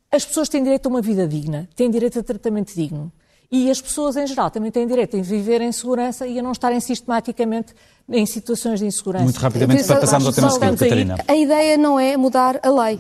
as 0.10 0.26
pessoas 0.26 0.48
têm 0.48 0.64
direito 0.64 0.86
a 0.88 0.90
uma 0.90 1.02
vida 1.02 1.28
digna, 1.28 1.70
têm 1.76 1.92
direito 1.92 2.18
a 2.18 2.24
tratamento 2.24 2.74
digno. 2.74 3.12
E 3.52 3.70
as 3.70 3.82
pessoas, 3.82 4.16
em 4.16 4.26
geral, 4.26 4.50
também 4.50 4.72
têm 4.72 4.88
direito 4.88 5.18
a 5.18 5.22
viver 5.22 5.60
em 5.60 5.74
segurança 5.74 6.26
e 6.26 6.40
a 6.40 6.42
não 6.42 6.54
estarem 6.54 6.80
sistematicamente 6.80 7.74
em 8.10 8.26
situações 8.26 8.80
de 8.80 8.86
insegurança. 8.86 9.26
Muito 9.26 9.40
rapidamente, 9.40 9.84
para 9.84 10.00
passarmos 10.00 10.28
ao 10.28 10.34
tema 10.34 10.50
seguinte, 10.52 10.80
Catarina. 10.80 11.18
A 11.28 11.36
ideia 11.36 11.78
não 11.78 12.00
é 12.00 12.16
mudar 12.16 12.62
a 12.64 12.70
lei. 12.70 13.00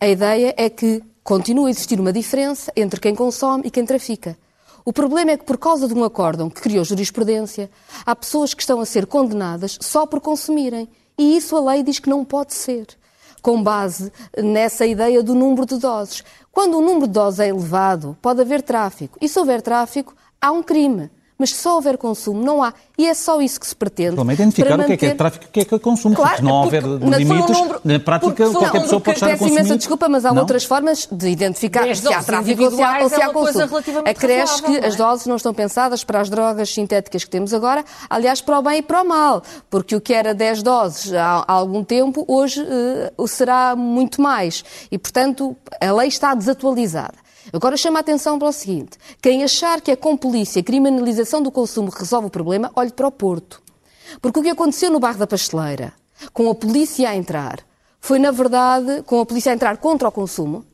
A 0.00 0.08
ideia 0.08 0.54
é 0.56 0.70
que 0.70 1.02
continue 1.22 1.66
a 1.66 1.70
existir 1.70 2.00
uma 2.00 2.14
diferença 2.14 2.72
entre 2.74 2.98
quem 2.98 3.14
consome 3.14 3.64
e 3.66 3.70
quem 3.70 3.84
trafica. 3.84 4.38
O 4.86 4.92
problema 4.92 5.32
é 5.32 5.36
que, 5.36 5.44
por 5.44 5.58
causa 5.58 5.86
de 5.86 5.92
um 5.92 6.02
acórdão 6.02 6.48
que 6.48 6.62
criou 6.62 6.82
jurisprudência, 6.82 7.70
há 8.06 8.16
pessoas 8.16 8.54
que 8.54 8.62
estão 8.62 8.80
a 8.80 8.86
ser 8.86 9.04
condenadas 9.04 9.76
só 9.82 10.06
por 10.06 10.20
consumirem. 10.20 10.88
E 11.18 11.36
isso 11.36 11.54
a 11.54 11.72
lei 11.72 11.82
diz 11.82 11.98
que 11.98 12.08
não 12.08 12.24
pode 12.24 12.54
ser, 12.54 12.86
com 13.40 13.62
base 13.62 14.12
nessa 14.36 14.86
ideia 14.86 15.22
do 15.22 15.34
número 15.34 15.66
de 15.66 15.78
doses. 15.78 16.22
Quando 16.52 16.78
o 16.78 16.80
número 16.80 17.06
de 17.06 17.12
doses 17.12 17.40
é 17.40 17.48
elevado, 17.48 18.16
pode 18.20 18.40
haver 18.40 18.62
tráfico. 18.62 19.18
E 19.20 19.28
se 19.28 19.38
houver 19.38 19.62
tráfico, 19.62 20.14
há 20.40 20.50
um 20.50 20.62
crime 20.62 21.10
mas 21.40 21.50
se 21.50 21.56
só 21.56 21.76
houver 21.76 21.96
consumo, 21.96 22.44
não 22.44 22.62
há. 22.62 22.74
E 22.98 23.06
é 23.06 23.14
só 23.14 23.40
isso 23.40 23.58
que 23.58 23.66
se 23.66 23.74
pretende. 23.74 24.14
Pelo 24.14 24.30
identificar 24.30 24.76
manter... 24.76 24.84
o 24.84 24.86
que 24.86 24.92
é 24.92 24.96
que 24.98 25.06
é 25.06 25.14
tráfico 25.14 25.46
e 25.46 25.48
o 25.48 25.50
que 25.50 25.60
é 25.60 25.64
que 25.64 25.74
é 25.74 25.78
consumo. 25.78 26.14
Claro, 26.14 26.36
se 26.36 26.42
não 26.42 26.52
houver 26.52 26.82
limites, 26.82 27.56
um 27.56 27.60
número... 27.60 27.80
na 27.82 27.98
prática 27.98 28.50
qualquer 28.50 28.82
pessoa 28.82 29.00
pode 29.00 29.16
estar 29.16 29.26
a 29.26 29.38
consumir. 29.38 29.52
imensa 29.52 29.76
desculpa, 29.78 30.06
mas 30.06 30.26
há 30.26 30.34
não? 30.34 30.42
outras 30.42 30.64
formas 30.64 31.08
de 31.10 31.28
identificar 31.30 31.96
se 31.96 32.12
há 32.12 32.22
tráfico 32.22 32.62
ou 32.64 32.70
se 32.70 32.82
há, 32.82 32.98
ou 33.00 33.08
se 33.08 33.22
há 33.22 33.24
é 33.24 33.32
consumo. 33.32 33.76
Acresce 34.04 34.62
que 34.62 34.76
as 34.76 34.94
é? 34.94 34.96
doses 34.98 35.26
não 35.26 35.36
estão 35.36 35.54
pensadas 35.54 36.04
para 36.04 36.20
as 36.20 36.28
drogas 36.28 36.68
sintéticas 36.74 37.24
que 37.24 37.30
temos 37.30 37.54
agora, 37.54 37.82
aliás, 38.10 38.42
para 38.42 38.58
o 38.58 38.62
bem 38.62 38.80
e 38.80 38.82
para 38.82 39.00
o 39.00 39.08
mal, 39.08 39.42
porque 39.70 39.96
o 39.96 40.00
que 40.00 40.12
era 40.12 40.34
10 40.34 40.62
doses 40.62 41.14
há, 41.14 41.42
há 41.48 41.52
algum 41.52 41.82
tempo, 41.82 42.22
hoje 42.28 42.60
uh, 42.60 43.26
será 43.26 43.74
muito 43.74 44.20
mais. 44.20 44.62
E, 44.90 44.98
portanto, 44.98 45.56
a 45.80 45.90
lei 45.90 46.08
está 46.08 46.34
desatualizada. 46.34 47.29
Agora 47.52 47.76
chama 47.76 47.98
a 47.98 48.00
atenção 48.00 48.38
para 48.38 48.48
o 48.48 48.52
seguinte: 48.52 48.98
quem 49.20 49.42
achar 49.44 49.80
que 49.80 49.90
é 49.90 49.96
com 49.96 50.16
polícia, 50.16 50.62
criminalização 50.62 51.42
do 51.42 51.50
consumo 51.50 51.90
resolve 51.90 52.28
o 52.28 52.30
problema, 52.30 52.70
olhe 52.74 52.90
para 52.90 53.06
o 53.06 53.12
Porto. 53.12 53.62
Porque 54.20 54.40
o 54.40 54.42
que 54.42 54.50
aconteceu 54.50 54.90
no 54.90 55.00
bairro 55.00 55.18
da 55.18 55.26
Pasteleira, 55.26 55.92
com 56.32 56.50
a 56.50 56.54
polícia 56.54 57.08
a 57.08 57.16
entrar, 57.16 57.60
foi, 58.00 58.18
na 58.18 58.30
verdade, 58.30 59.02
com 59.02 59.20
a 59.20 59.26
polícia 59.26 59.52
a 59.52 59.54
entrar 59.54 59.76
contra 59.76 60.08
o 60.08 60.12
consumo, 60.12 60.64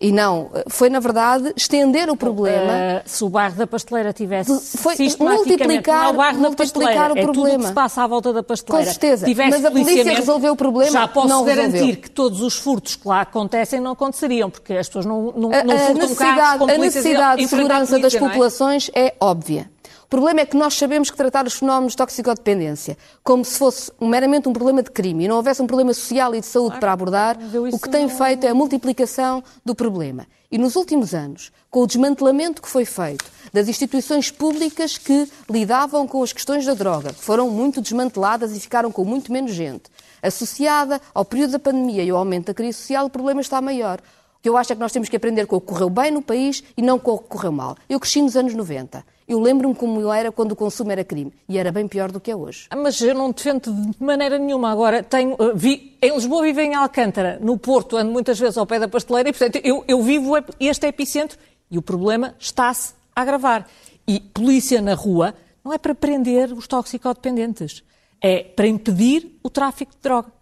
e 0.00 0.10
não, 0.10 0.50
foi 0.68 0.90
na 0.90 0.98
verdade 0.98 1.52
estender 1.56 2.10
o 2.10 2.16
problema. 2.16 2.72
Uh, 2.72 3.02
se 3.06 3.24
o 3.24 3.28
bairro 3.28 3.54
da 3.54 3.66
pasteleira 3.66 4.12
tivesse 4.12 4.76
foi 4.76 4.96
multiplicar, 5.18 6.12
não 6.12 6.20
o 6.20 6.40
multiplicar 6.40 7.12
o 7.12 7.14
problema. 7.14 7.20
É 7.20 7.52
tudo 7.52 7.58
que 7.58 7.66
se 7.68 7.72
passa 7.72 8.02
à 8.02 8.06
volta 8.06 8.32
da 8.32 8.42
pasteleira. 8.42 8.86
Com 8.86 8.92
certeza, 8.92 9.26
mas 9.34 9.64
a 9.64 9.70
polícia 9.70 10.14
resolveu 10.14 10.52
o 10.52 10.56
problema. 10.56 10.90
Já 10.90 11.08
posso 11.08 11.28
não 11.28 11.44
garantir 11.44 11.76
resolveu. 11.76 11.96
que 11.96 12.10
todos 12.10 12.40
os 12.40 12.56
furtos 12.56 12.96
que 12.96 13.06
lá 13.06 13.20
acontecem 13.20 13.80
não 13.80 13.92
aconteceriam, 13.92 14.50
porque 14.50 14.74
as 14.74 14.88
pessoas 14.88 15.06
não, 15.06 15.32
não, 15.32 15.50
não 15.50 15.74
a, 15.74 15.78
furtam 15.78 16.14
carros 16.16 16.58
com 16.58 16.72
A 16.72 16.78
necessidade 16.78 17.42
de 17.42 17.48
segurança 17.48 17.98
das 17.98 18.14
populações 18.14 18.90
é 18.94 19.14
óbvia. 19.20 19.73
O 20.04 20.06
problema 20.06 20.40
é 20.40 20.46
que 20.46 20.56
nós 20.56 20.74
sabemos 20.74 21.10
que 21.10 21.16
tratar 21.16 21.46
os 21.46 21.54
fenómenos 21.54 21.92
de 21.92 21.96
toxicodependência 21.96 22.96
como 23.22 23.44
se 23.44 23.58
fosse 23.58 23.90
meramente 23.98 24.48
um 24.48 24.52
problema 24.52 24.82
de 24.82 24.90
crime 24.90 25.24
e 25.24 25.28
não 25.28 25.36
houvesse 25.36 25.62
um 25.62 25.66
problema 25.66 25.94
social 25.94 26.34
e 26.34 26.40
de 26.40 26.46
saúde 26.46 26.78
para 26.78 26.92
abordar, 26.92 27.38
o 27.72 27.78
que 27.78 27.88
tem 27.88 28.08
feito 28.08 28.44
é 28.44 28.50
a 28.50 28.54
multiplicação 28.54 29.42
do 29.64 29.74
problema. 29.74 30.26
E 30.52 30.58
nos 30.58 30.76
últimos 30.76 31.14
anos, 31.14 31.50
com 31.70 31.80
o 31.80 31.86
desmantelamento 31.86 32.60
que 32.62 32.68
foi 32.68 32.84
feito 32.84 33.24
das 33.52 33.66
instituições 33.66 34.30
públicas 34.30 34.98
que 34.98 35.28
lidavam 35.50 36.06
com 36.06 36.22
as 36.22 36.32
questões 36.32 36.66
da 36.66 36.74
droga, 36.74 37.12
que 37.12 37.24
foram 37.24 37.50
muito 37.50 37.80
desmanteladas 37.80 38.54
e 38.54 38.60
ficaram 38.60 38.92
com 38.92 39.04
muito 39.04 39.32
menos 39.32 39.52
gente, 39.52 39.84
associada 40.22 41.00
ao 41.12 41.24
período 41.24 41.52
da 41.52 41.58
pandemia 41.58 42.04
e 42.04 42.10
ao 42.10 42.18
aumento 42.18 42.46
da 42.48 42.54
crise 42.54 42.78
social, 42.78 43.06
o 43.06 43.10
problema 43.10 43.40
está 43.40 43.60
maior 43.60 44.00
que 44.44 44.48
eu 44.50 44.58
acho 44.58 44.74
é 44.74 44.76
que 44.76 44.80
nós 44.80 44.92
temos 44.92 45.08
que 45.08 45.16
aprender 45.16 45.46
com 45.46 45.56
o 45.56 45.60
que 45.60 45.68
correu 45.68 45.88
bem 45.88 46.10
no 46.10 46.20
país 46.20 46.62
e 46.76 46.82
não 46.82 46.98
com 46.98 47.12
o 47.12 47.18
que 47.18 47.28
correu 47.28 47.50
mal. 47.50 47.78
Eu 47.88 47.98
cresci 47.98 48.20
nos 48.20 48.36
anos 48.36 48.52
90. 48.52 49.02
Eu 49.26 49.40
lembro-me 49.40 49.74
como 49.74 50.12
era 50.12 50.30
quando 50.30 50.52
o 50.52 50.56
consumo 50.56 50.92
era 50.92 51.02
crime. 51.02 51.32
E 51.48 51.56
era 51.56 51.72
bem 51.72 51.88
pior 51.88 52.12
do 52.12 52.20
que 52.20 52.30
é 52.30 52.36
hoje. 52.36 52.66
Ah, 52.68 52.76
mas 52.76 53.00
eu 53.00 53.14
não 53.14 53.30
defendo 53.30 53.72
de 53.72 54.04
maneira 54.04 54.38
nenhuma. 54.38 54.70
Agora, 54.70 55.02
tenho, 55.02 55.32
uh, 55.32 55.56
vi, 55.56 55.96
em 56.02 56.12
Lisboa 56.12 56.42
vivo 56.42 56.60
em 56.60 56.74
Alcântara. 56.74 57.38
No 57.40 57.56
Porto 57.56 57.96
ando 57.96 58.12
muitas 58.12 58.38
vezes 58.38 58.58
ao 58.58 58.66
pé 58.66 58.78
da 58.78 58.86
pasteleira 58.86 59.30
e, 59.30 59.32
portanto, 59.32 59.58
eu, 59.64 59.82
eu 59.88 60.02
vivo 60.02 60.34
este 60.60 60.88
epicentro 60.88 61.38
e 61.70 61.78
o 61.78 61.82
problema 61.82 62.34
está-se 62.38 62.92
a 63.16 63.22
agravar. 63.22 63.66
E 64.06 64.20
polícia 64.20 64.82
na 64.82 64.92
rua 64.92 65.34
não 65.64 65.72
é 65.72 65.78
para 65.78 65.94
prender 65.94 66.52
os 66.52 66.68
toxicodependentes. 66.68 67.82
É 68.20 68.42
para 68.42 68.66
impedir 68.66 69.38
o 69.42 69.48
tráfico 69.48 69.92
de 69.92 70.02
droga. 70.02 70.33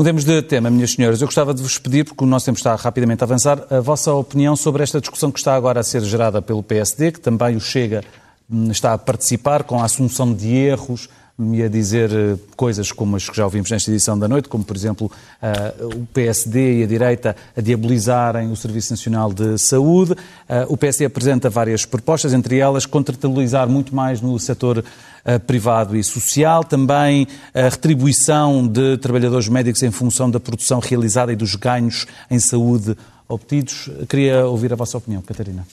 Mudemos 0.00 0.24
de 0.24 0.40
tema, 0.40 0.70
minhas 0.70 0.92
senhoras. 0.92 1.20
Eu 1.20 1.26
gostava 1.26 1.52
de 1.52 1.62
vos 1.62 1.76
pedir, 1.76 2.06
porque 2.06 2.24
o 2.24 2.26
nosso 2.26 2.46
tempo 2.46 2.56
está 2.56 2.74
rapidamente 2.74 3.22
a 3.22 3.26
avançar, 3.26 3.66
a 3.68 3.80
vossa 3.80 4.14
opinião 4.14 4.56
sobre 4.56 4.82
esta 4.82 4.98
discussão 4.98 5.30
que 5.30 5.38
está 5.38 5.54
agora 5.54 5.80
a 5.80 5.82
ser 5.82 6.00
gerada 6.00 6.40
pelo 6.40 6.62
PSD, 6.62 7.12
que 7.12 7.20
também 7.20 7.54
o 7.54 7.60
Chega 7.60 8.02
hum, 8.50 8.70
está 8.70 8.94
a 8.94 8.98
participar 8.98 9.62
com 9.62 9.78
a 9.78 9.84
assunção 9.84 10.32
de 10.32 10.56
erros, 10.56 11.10
me 11.40 11.62
a 11.62 11.68
dizer 11.68 12.10
eh, 12.12 12.36
coisas 12.54 12.92
como 12.92 13.16
as 13.16 13.28
que 13.28 13.36
já 13.36 13.44
ouvimos 13.44 13.70
nesta 13.70 13.90
edição 13.90 14.18
da 14.18 14.28
noite, 14.28 14.48
como, 14.48 14.62
por 14.62 14.76
exemplo, 14.76 15.10
uh, 15.42 15.96
o 15.96 16.06
PSD 16.06 16.80
e 16.80 16.82
a 16.82 16.86
direita 16.86 17.34
a 17.56 17.60
diabolizarem 17.60 18.52
o 18.52 18.56
Serviço 18.56 18.92
Nacional 18.92 19.32
de 19.32 19.56
Saúde. 19.58 20.12
Uh, 20.12 20.16
o 20.68 20.76
PSD 20.76 21.06
apresenta 21.06 21.48
várias 21.48 21.86
propostas, 21.86 22.34
entre 22.34 22.58
elas 22.58 22.84
contratualizar 22.84 23.68
muito 23.68 23.94
mais 23.94 24.20
no 24.20 24.38
setor 24.38 24.84
privado 25.46 25.94
e 25.94 26.02
social, 26.02 26.64
também 26.64 27.28
a 27.52 27.68
retribuição 27.68 28.66
de 28.66 28.96
trabalhadores 28.96 29.48
médicos 29.48 29.82
em 29.82 29.90
função 29.90 30.30
da 30.30 30.40
produção 30.40 30.78
realizada 30.78 31.30
e 31.30 31.36
dos 31.36 31.56
ganhos 31.56 32.06
em 32.30 32.38
saúde 32.38 32.96
obtidos. 33.28 33.90
Queria 34.08 34.46
ouvir 34.46 34.72
a 34.72 34.76
vossa 34.76 34.96
opinião, 34.96 35.20
Catarina. 35.20 35.66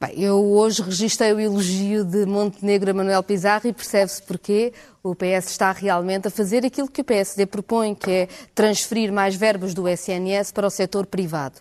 Bem, 0.00 0.20
eu 0.20 0.38
hoje 0.38 0.82
registrei 0.82 1.32
o 1.32 1.40
elogio 1.40 2.04
de 2.04 2.26
Montenegro 2.26 2.90
a 2.90 2.94
Manuel 2.94 3.22
Pizarro 3.22 3.66
e 3.66 3.72
percebe-se 3.72 4.22
porquê 4.22 4.72
o 5.04 5.14
PS 5.14 5.50
está 5.50 5.70
realmente 5.70 6.28
a 6.28 6.30
fazer 6.30 6.64
aquilo 6.64 6.88
que 6.88 7.02
o 7.02 7.04
PSD 7.04 7.44
propõe, 7.44 7.94
que 7.94 8.10
é 8.10 8.28
transferir 8.54 9.12
mais 9.12 9.36
verbas 9.36 9.74
do 9.74 9.86
SNS 9.86 10.50
para 10.50 10.66
o 10.66 10.70
setor 10.70 11.04
privado. 11.04 11.60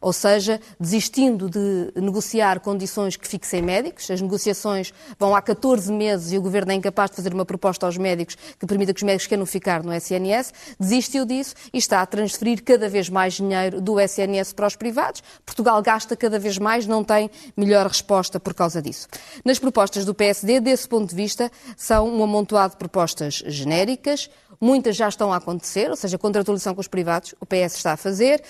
Ou 0.00 0.12
seja, 0.12 0.60
desistindo 0.78 1.48
de 1.48 1.92
negociar 1.94 2.58
condições 2.60 3.16
que 3.16 3.28
fixem 3.28 3.60
médicos, 3.60 4.10
as 4.10 4.20
negociações 4.20 4.92
vão 5.18 5.36
há 5.36 5.42
14 5.42 5.92
meses 5.92 6.32
e 6.32 6.38
o 6.38 6.42
Governo 6.42 6.72
é 6.72 6.74
incapaz 6.74 7.10
de 7.10 7.16
fazer 7.16 7.34
uma 7.34 7.44
proposta 7.44 7.84
aos 7.84 7.98
médicos 7.98 8.36
que 8.58 8.66
permita 8.66 8.94
que 8.94 8.98
os 8.98 9.02
médicos 9.04 9.26
queiram 9.26 9.44
ficar 9.44 9.84
no 9.84 9.92
SNS, 9.92 10.52
desistiu 10.80 11.26
disso 11.26 11.54
e 11.72 11.78
está 11.78 12.00
a 12.00 12.06
transferir 12.06 12.64
cada 12.64 12.88
vez 12.88 13.10
mais 13.10 13.34
dinheiro 13.34 13.80
do 13.80 14.00
SNS 14.00 14.54
para 14.54 14.66
os 14.66 14.74
privados. 14.74 15.22
Portugal 15.44 15.80
gasta 15.82 16.16
cada 16.16 16.38
vez 16.38 16.58
mais, 16.58 16.86
não 16.86 17.04
tem 17.04 17.30
melhor 17.56 17.86
resposta 17.86 18.40
por 18.40 18.54
causa 18.54 18.80
disso. 18.80 19.06
Nas 19.44 19.58
propostas 19.58 20.04
do 20.04 20.14
PSD, 20.14 20.60
desse 20.60 20.88
ponto 20.88 21.10
de 21.10 21.14
vista, 21.14 21.52
são 21.76 22.08
um 22.08 22.24
amontoado 22.24 22.78
propostas 22.80 23.44
genéricas, 23.46 24.30
muitas 24.58 24.96
já 24.96 25.06
estão 25.06 25.30
a 25.30 25.36
acontecer, 25.36 25.90
ou 25.90 25.96
seja, 25.96 26.16
contratualização 26.16 26.74
com 26.74 26.80
os 26.80 26.88
privados, 26.88 27.34
o 27.38 27.44
PS 27.44 27.76
está 27.76 27.92
a 27.92 27.96
fazer, 27.96 28.42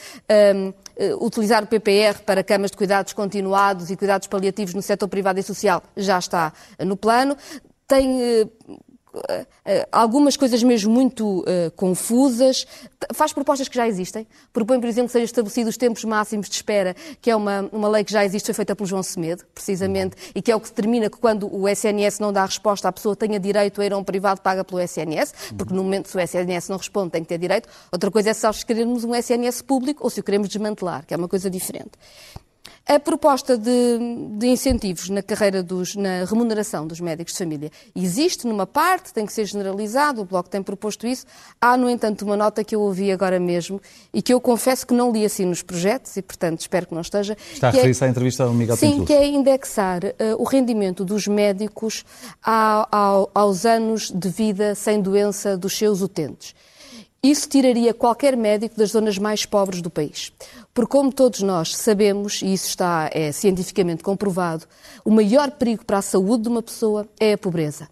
um, 0.55 0.73
eh, 0.97 1.15
utilizar 1.17 1.65
o 1.65 1.67
PPR 1.67 2.21
para 2.25 2.45
camas 2.45 2.71
de 2.71 2.77
cuidados 2.77 3.13
continuados 3.13 3.91
e 3.91 3.97
cuidados 3.97 4.29
paliativos 4.29 4.73
no 4.73 4.83
setor 4.83 5.09
privado 5.09 5.41
e 5.41 5.43
social 5.43 5.83
já 5.97 6.17
está 6.19 6.53
no 6.79 6.97
plano. 6.97 7.37
Tem 7.89 8.23
eh, 8.23 8.49
algumas 9.91 10.37
coisas 10.37 10.63
mesmo 10.63 10.93
muito 10.93 11.41
uh, 11.41 11.71
confusas, 11.77 12.67
faz 13.13 13.33
propostas 13.33 13.69
que 13.69 13.77
já 13.77 13.87
existem, 13.87 14.27
propõe, 14.53 14.81
por 14.81 14.89
exemplo, 14.89 15.09
que 15.09 15.13
sejam 15.13 15.25
estabelecidos 15.25 15.71
os 15.71 15.77
tempos 15.77 16.05
máximos 16.05 16.49
de 16.49 16.55
espera, 16.55 16.95
que 17.21 17.31
é 17.31 17.37
uma, 17.37 17.69
uma 17.73 17.89
lei 17.89 18.05
que 18.05 18.13
já 18.13 18.25
existe, 18.25 18.47
foi 18.47 18.55
feita 18.55 18.77
pelo 18.77 18.87
João 18.87 19.03
Semedo, 19.03 19.45
precisamente, 19.55 20.17
e 20.35 20.43
que 20.43 20.51
é 20.51 20.57
o 20.57 20.61
que 20.61 20.69
determina 20.69 21.11
que 21.11 21.19
quando 21.19 21.53
o 21.53 21.69
SNS 21.69 22.19
não 22.19 22.33
dá 22.33 22.45
resposta, 22.45 22.89
a 22.89 22.93
pessoa 22.93 23.17
tenha 23.17 23.39
direito 23.39 23.81
a 23.81 23.87
ir 23.87 23.93
a 23.93 23.97
um 23.97 24.05
privado 24.05 24.41
paga 24.41 24.65
pelo 24.65 24.81
SNS, 24.81 25.35
porque 25.57 25.75
no 25.75 25.83
momento 25.83 26.09
se 26.09 26.17
o 26.17 26.21
SNS 26.21 26.69
não 26.69 26.77
responde, 26.77 27.11
tem 27.11 27.23
que 27.23 27.29
ter 27.29 27.39
direito. 27.39 27.69
Outra 27.93 28.11
coisa 28.11 28.31
é 28.31 28.35
se 28.35 28.45
nós 28.47 28.63
queremos 28.65 29.05
um 29.05 29.15
SNS 29.15 29.63
público 29.63 30.05
ou 30.05 30.11
se 30.11 30.21
o 30.21 30.23
queremos 30.23 30.49
desmantelar, 30.49 31.05
que 31.07 31.15
é 31.15 31.17
uma 31.17 31.29
coisa 31.29 31.51
diferente. 31.51 31.93
A 32.87 32.99
proposta 32.99 33.57
de, 33.57 33.99
de, 34.39 34.47
incentivos 34.47 35.09
na 35.09 35.23
carreira 35.23 35.63
dos, 35.63 35.95
na 35.95 36.25
remuneração 36.25 36.87
dos 36.87 37.01
médicos 37.01 37.35
de 37.35 37.39
família 37.39 37.71
existe 37.95 38.47
numa 38.47 38.67
parte, 38.67 39.13
tem 39.13 39.25
que 39.25 39.33
ser 39.33 39.45
generalizado, 39.45 40.23
o 40.23 40.25
Bloco 40.25 40.49
tem 40.49 40.63
proposto 40.63 41.07
isso. 41.07 41.25
Há, 41.61 41.77
no 41.77 41.89
entanto, 41.89 42.25
uma 42.25 42.37
nota 42.37 42.65
que 42.65 42.75
eu 42.75 42.81
ouvi 42.81 43.13
agora 43.13 43.39
mesmo 43.39 43.81
e 44.13 44.21
que 44.21 44.33
eu 44.33 44.41
confesso 44.41 44.87
que 44.87 44.95
não 44.95 45.13
li 45.13 45.25
assim 45.25 45.45
nos 45.45 45.63
projetos 45.63 46.17
e, 46.17 46.23
portanto, 46.23 46.61
espero 46.61 46.87
que 46.87 46.95
não 46.95 47.03
esteja. 47.03 47.37
Está 47.53 47.69
a 47.69 47.71
referir-se 47.71 48.03
é, 48.03 48.07
à 48.07 48.11
entrevista 48.11 48.45
ao 48.45 48.53
Miguel 48.53 48.77
Sim, 48.77 49.05
que 49.05 49.13
é 49.13 49.27
indexar 49.27 50.05
uh, 50.05 50.13
o 50.39 50.45
rendimento 50.45 51.05
dos 51.05 51.27
médicos 51.29 52.05
ao, 52.43 52.89
ao, 52.91 53.31
aos 53.35 53.65
anos 53.65 54.11
de 54.11 54.29
vida 54.29 54.75
sem 54.75 55.01
doença 55.01 55.57
dos 55.57 55.77
seus 55.77 56.01
utentes. 56.01 56.55
Isso 57.23 57.49
tiraria 57.49 57.93
qualquer 57.93 58.35
médico 58.35 58.77
das 58.79 58.93
zonas 58.93 59.19
mais 59.19 59.45
pobres 59.45 59.83
do 59.83 59.91
país. 59.91 60.33
Porque, 60.73 60.91
como 60.91 61.13
todos 61.13 61.41
nós 61.41 61.77
sabemos, 61.77 62.41
e 62.41 62.55
isso 62.55 62.69
está 62.69 63.11
é, 63.13 63.31
cientificamente 63.31 64.03
comprovado, 64.03 64.65
o 65.05 65.11
maior 65.11 65.51
perigo 65.51 65.85
para 65.85 65.99
a 65.99 66.03
saúde 66.03 66.45
de 66.45 66.49
uma 66.49 66.63
pessoa 66.63 67.07
é 67.19 67.35
a 67.35 67.39
pobreza. 67.39 67.89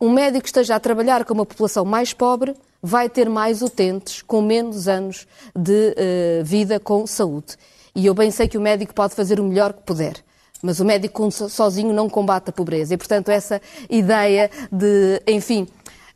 Um 0.00 0.10
médico 0.10 0.42
que 0.42 0.48
esteja 0.48 0.76
a 0.76 0.80
trabalhar 0.80 1.24
com 1.24 1.34
uma 1.34 1.46
população 1.46 1.84
mais 1.84 2.12
pobre 2.12 2.54
vai 2.80 3.08
ter 3.08 3.28
mais 3.28 3.62
utentes 3.62 4.22
com 4.22 4.40
menos 4.40 4.86
anos 4.86 5.26
de 5.56 5.90
uh, 5.90 6.44
vida 6.44 6.78
com 6.78 7.06
saúde. 7.06 7.56
E 7.94 8.06
eu 8.06 8.14
bem 8.14 8.30
sei 8.30 8.46
que 8.46 8.58
o 8.58 8.60
médico 8.60 8.94
pode 8.94 9.14
fazer 9.14 9.40
o 9.40 9.44
melhor 9.44 9.72
que 9.72 9.82
puder. 9.82 10.14
Mas 10.62 10.78
o 10.78 10.84
médico 10.84 11.28
sozinho 11.30 11.92
não 11.92 12.08
combate 12.08 12.50
a 12.50 12.52
pobreza. 12.52 12.94
E, 12.94 12.96
portanto, 12.96 13.28
essa 13.28 13.60
ideia 13.90 14.48
de, 14.70 15.20
enfim, 15.26 15.66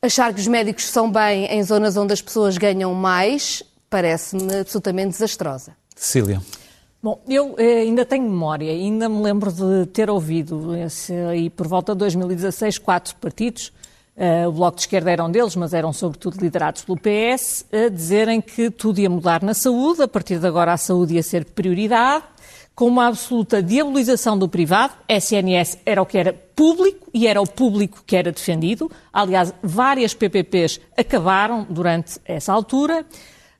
Achar 0.06 0.32
que 0.32 0.38
os 0.38 0.46
médicos 0.46 0.84
são 0.84 1.10
bem 1.10 1.46
em 1.46 1.60
zonas 1.64 1.96
onde 1.96 2.12
as 2.12 2.22
pessoas 2.22 2.56
ganham 2.56 2.94
mais 2.94 3.60
parece-me 3.90 4.60
absolutamente 4.60 5.08
desastrosa. 5.08 5.72
Cecília. 5.96 6.40
Bom, 7.02 7.20
eu 7.28 7.56
eh, 7.58 7.80
ainda 7.80 8.04
tenho 8.04 8.22
memória, 8.22 8.70
ainda 8.70 9.08
me 9.08 9.20
lembro 9.20 9.50
de 9.50 9.84
ter 9.86 10.08
ouvido 10.08 10.76
esse, 10.76 11.12
aí 11.12 11.50
por 11.50 11.66
volta 11.66 11.92
de 11.92 11.98
2016 11.98 12.78
quatro 12.78 13.16
partidos, 13.16 13.72
uh, 14.16 14.48
o 14.48 14.52
Bloco 14.52 14.76
de 14.76 14.82
Esquerda 14.82 15.10
era 15.10 15.25
um 15.25 15.30
deles, 15.30 15.56
mas 15.56 15.75
eram 15.75 15.92
sobretudo 15.92 16.38
liderados 16.40 16.84
pelo 16.84 16.96
PS, 16.96 17.64
a 17.72 17.88
dizerem 17.88 18.40
que 18.40 18.70
tudo 18.70 19.00
ia 19.00 19.10
mudar 19.10 19.42
na 19.42 19.54
saúde, 19.54 20.02
a 20.02 20.08
partir 20.08 20.38
de 20.38 20.46
agora 20.46 20.72
a 20.72 20.76
saúde 20.76 21.14
ia 21.14 21.22
ser 21.22 21.46
prioridade, 21.46 22.22
com 22.76 22.87
uma 22.87 23.06
absoluta 23.06 23.62
diabolização 23.62 24.38
do 24.38 24.49
privado. 24.49 24.92
SNS 25.09 25.78
era 25.87 26.02
o 26.02 26.06
que 26.06 26.18
era 26.18 26.33
público 26.35 27.09
e 27.12 27.26
era 27.26 27.40
o 27.40 27.47
público 27.47 28.04
que 28.06 28.14
era 28.14 28.30
defendido. 28.30 28.90
Aliás, 29.11 29.52
várias 29.62 30.12
PPPs 30.12 30.78
acabaram 30.97 31.66
durante 31.68 32.21
essa 32.26 32.52
altura. 32.52 33.06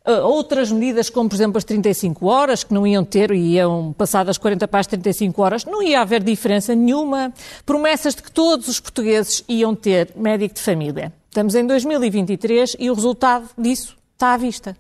Uh, 0.07 0.23
outras 0.23 0.71
medidas, 0.71 1.11
como 1.11 1.29
por 1.29 1.35
exemplo 1.35 1.59
as 1.59 1.65
35 1.65 2.27
horas, 2.27 2.63
que 2.63 2.73
não 2.73 2.87
iam 2.87 3.05
ter 3.05 3.33
iam 3.33 3.93
passar 3.93 4.23
das 4.23 4.39
40 4.39 4.69
para 4.69 4.81
as 4.81 4.87
35 4.87 5.43
horas, 5.43 5.65
não 5.65 5.83
ia 5.83 6.01
haver 6.01 6.23
diferença 6.23 6.75
nenhuma. 6.75 7.33
Promessas 7.65 8.15
de 8.15 8.23
que 8.23 8.31
todos 8.31 8.69
os 8.69 8.79
portugueses 8.79 9.43
iam 9.49 9.75
ter 9.75 10.13
médico 10.15 10.55
de 10.55 10.61
família. 10.61 11.13
Estamos 11.29 11.55
em 11.55 11.67
2023 11.67 12.77
e 12.79 12.91
o 12.91 12.95
resultado 12.95 13.49
disso 13.59 13.97
está 14.15 14.35
à 14.35 14.37
vista 14.37 14.77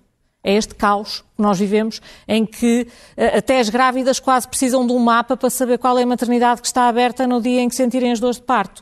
é 0.46 0.54
este 0.54 0.76
caos 0.76 1.24
que 1.36 1.42
nós 1.42 1.58
vivemos, 1.58 2.00
em 2.28 2.46
que 2.46 2.86
eh, 3.16 3.38
até 3.38 3.58
as 3.58 3.68
grávidas 3.68 4.20
quase 4.20 4.46
precisam 4.46 4.86
de 4.86 4.92
um 4.92 4.98
mapa 5.00 5.36
para 5.36 5.50
saber 5.50 5.76
qual 5.76 5.98
é 5.98 6.04
a 6.04 6.06
maternidade 6.06 6.60
que 6.60 6.68
está 6.68 6.86
aberta 6.88 7.26
no 7.26 7.42
dia 7.42 7.60
em 7.60 7.68
que 7.68 7.74
sentirem 7.74 8.12
as 8.12 8.20
dores 8.20 8.36
de 8.36 8.44
parto. 8.44 8.80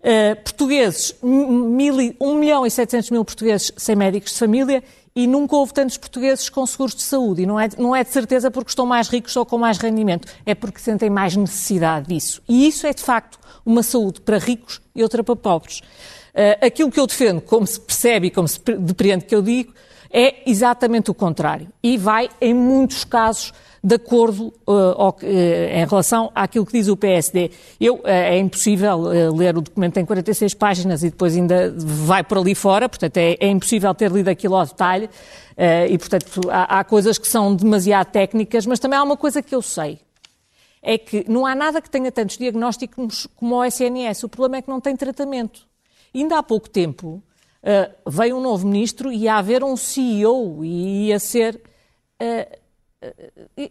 Uh, 0.00 0.34
portugueses, 0.42 1.14
1 1.22 2.34
milhão 2.36 2.66
e 2.66 2.70
700 2.70 3.10
mil 3.10 3.24
portugueses 3.24 3.70
sem 3.76 3.94
médicos 3.94 4.32
de 4.32 4.38
família 4.38 4.82
e 5.14 5.28
nunca 5.28 5.54
houve 5.54 5.72
tantos 5.72 5.96
portugueses 5.96 6.48
com 6.48 6.66
seguros 6.66 6.94
de 6.94 7.02
saúde. 7.02 7.42
E 7.42 7.46
não 7.46 7.60
é, 7.60 7.68
não 7.78 7.94
é 7.94 8.02
de 8.02 8.10
certeza 8.10 8.50
porque 8.50 8.70
estão 8.70 8.84
mais 8.84 9.08
ricos 9.08 9.36
ou 9.36 9.46
com 9.46 9.58
mais 9.58 9.78
rendimento, 9.78 10.26
é 10.44 10.56
porque 10.56 10.80
sentem 10.80 11.08
mais 11.08 11.36
necessidade 11.36 12.08
disso. 12.08 12.42
E 12.48 12.66
isso 12.66 12.84
é, 12.86 12.92
de 12.92 13.02
facto, 13.02 13.38
uma 13.64 13.82
saúde 13.82 14.22
para 14.22 14.38
ricos 14.38 14.80
e 14.92 15.02
outra 15.02 15.22
para 15.22 15.36
pobres. 15.36 15.80
Uh, 16.34 16.66
aquilo 16.66 16.90
que 16.90 16.98
eu 16.98 17.06
defendo, 17.06 17.40
como 17.42 17.64
se 17.64 17.78
percebe 17.78 18.26
e 18.28 18.30
como 18.30 18.48
se 18.48 18.58
depreende 18.58 19.26
que 19.26 19.34
eu 19.34 19.42
digo, 19.42 19.72
é 20.12 20.48
exatamente 20.48 21.10
o 21.10 21.14
contrário. 21.14 21.68
E 21.82 21.96
vai, 21.96 22.28
em 22.40 22.52
muitos 22.52 23.04
casos, 23.04 23.52
de 23.82 23.96
acordo 23.96 24.52
uh, 24.66 24.72
ao, 24.96 25.10
uh, 25.10 25.16
em 25.22 25.84
relação 25.86 26.30
àquilo 26.34 26.64
que 26.64 26.72
diz 26.72 26.86
o 26.86 26.96
PSD. 26.96 27.50
Eu, 27.80 27.96
uh, 27.96 28.00
é 28.04 28.38
impossível 28.38 29.00
ler 29.34 29.56
o 29.56 29.60
documento 29.60 29.96
em 29.96 30.04
46 30.04 30.54
páginas 30.54 31.02
e 31.02 31.10
depois 31.10 31.34
ainda 31.34 31.74
vai 31.76 32.22
por 32.22 32.38
ali 32.38 32.54
fora, 32.54 32.88
portanto 32.88 33.16
é, 33.16 33.36
é 33.40 33.48
impossível 33.48 33.92
ter 33.94 34.12
lido 34.12 34.28
aquilo 34.28 34.54
ao 34.54 34.66
detalhe 34.66 35.08
e, 35.88 35.98
portanto, 35.98 36.40
há, 36.50 36.80
há 36.80 36.84
coisas 36.84 37.18
que 37.18 37.28
são 37.28 37.54
demasiado 37.54 38.06
técnicas, 38.06 38.66
mas 38.66 38.78
também 38.78 38.98
há 38.98 39.02
uma 39.02 39.16
coisa 39.16 39.42
que 39.42 39.54
eu 39.54 39.60
sei, 39.60 39.98
é 40.80 40.96
que 40.96 41.24
não 41.28 41.46
há 41.46 41.54
nada 41.54 41.80
que 41.80 41.90
tenha 41.90 42.10
tantos 42.10 42.36
diagnósticos 42.36 43.28
como 43.36 43.56
o 43.56 43.64
SNS. 43.64 44.24
O 44.24 44.28
problema 44.28 44.56
é 44.56 44.62
que 44.62 44.68
não 44.68 44.80
tem 44.80 44.96
tratamento. 44.96 45.60
Ainda 46.14 46.38
há 46.38 46.42
pouco 46.42 46.68
tempo 46.68 47.22
uh, 47.62 48.10
veio 48.10 48.36
um 48.36 48.40
novo 48.40 48.66
ministro 48.66 49.12
e 49.12 49.22
ia 49.22 49.36
haver 49.36 49.62
um 49.64 49.76
CEO 49.76 50.64
e 50.64 51.08
ia 51.08 51.18
ser. 51.18 51.60
Uh, 52.20 52.62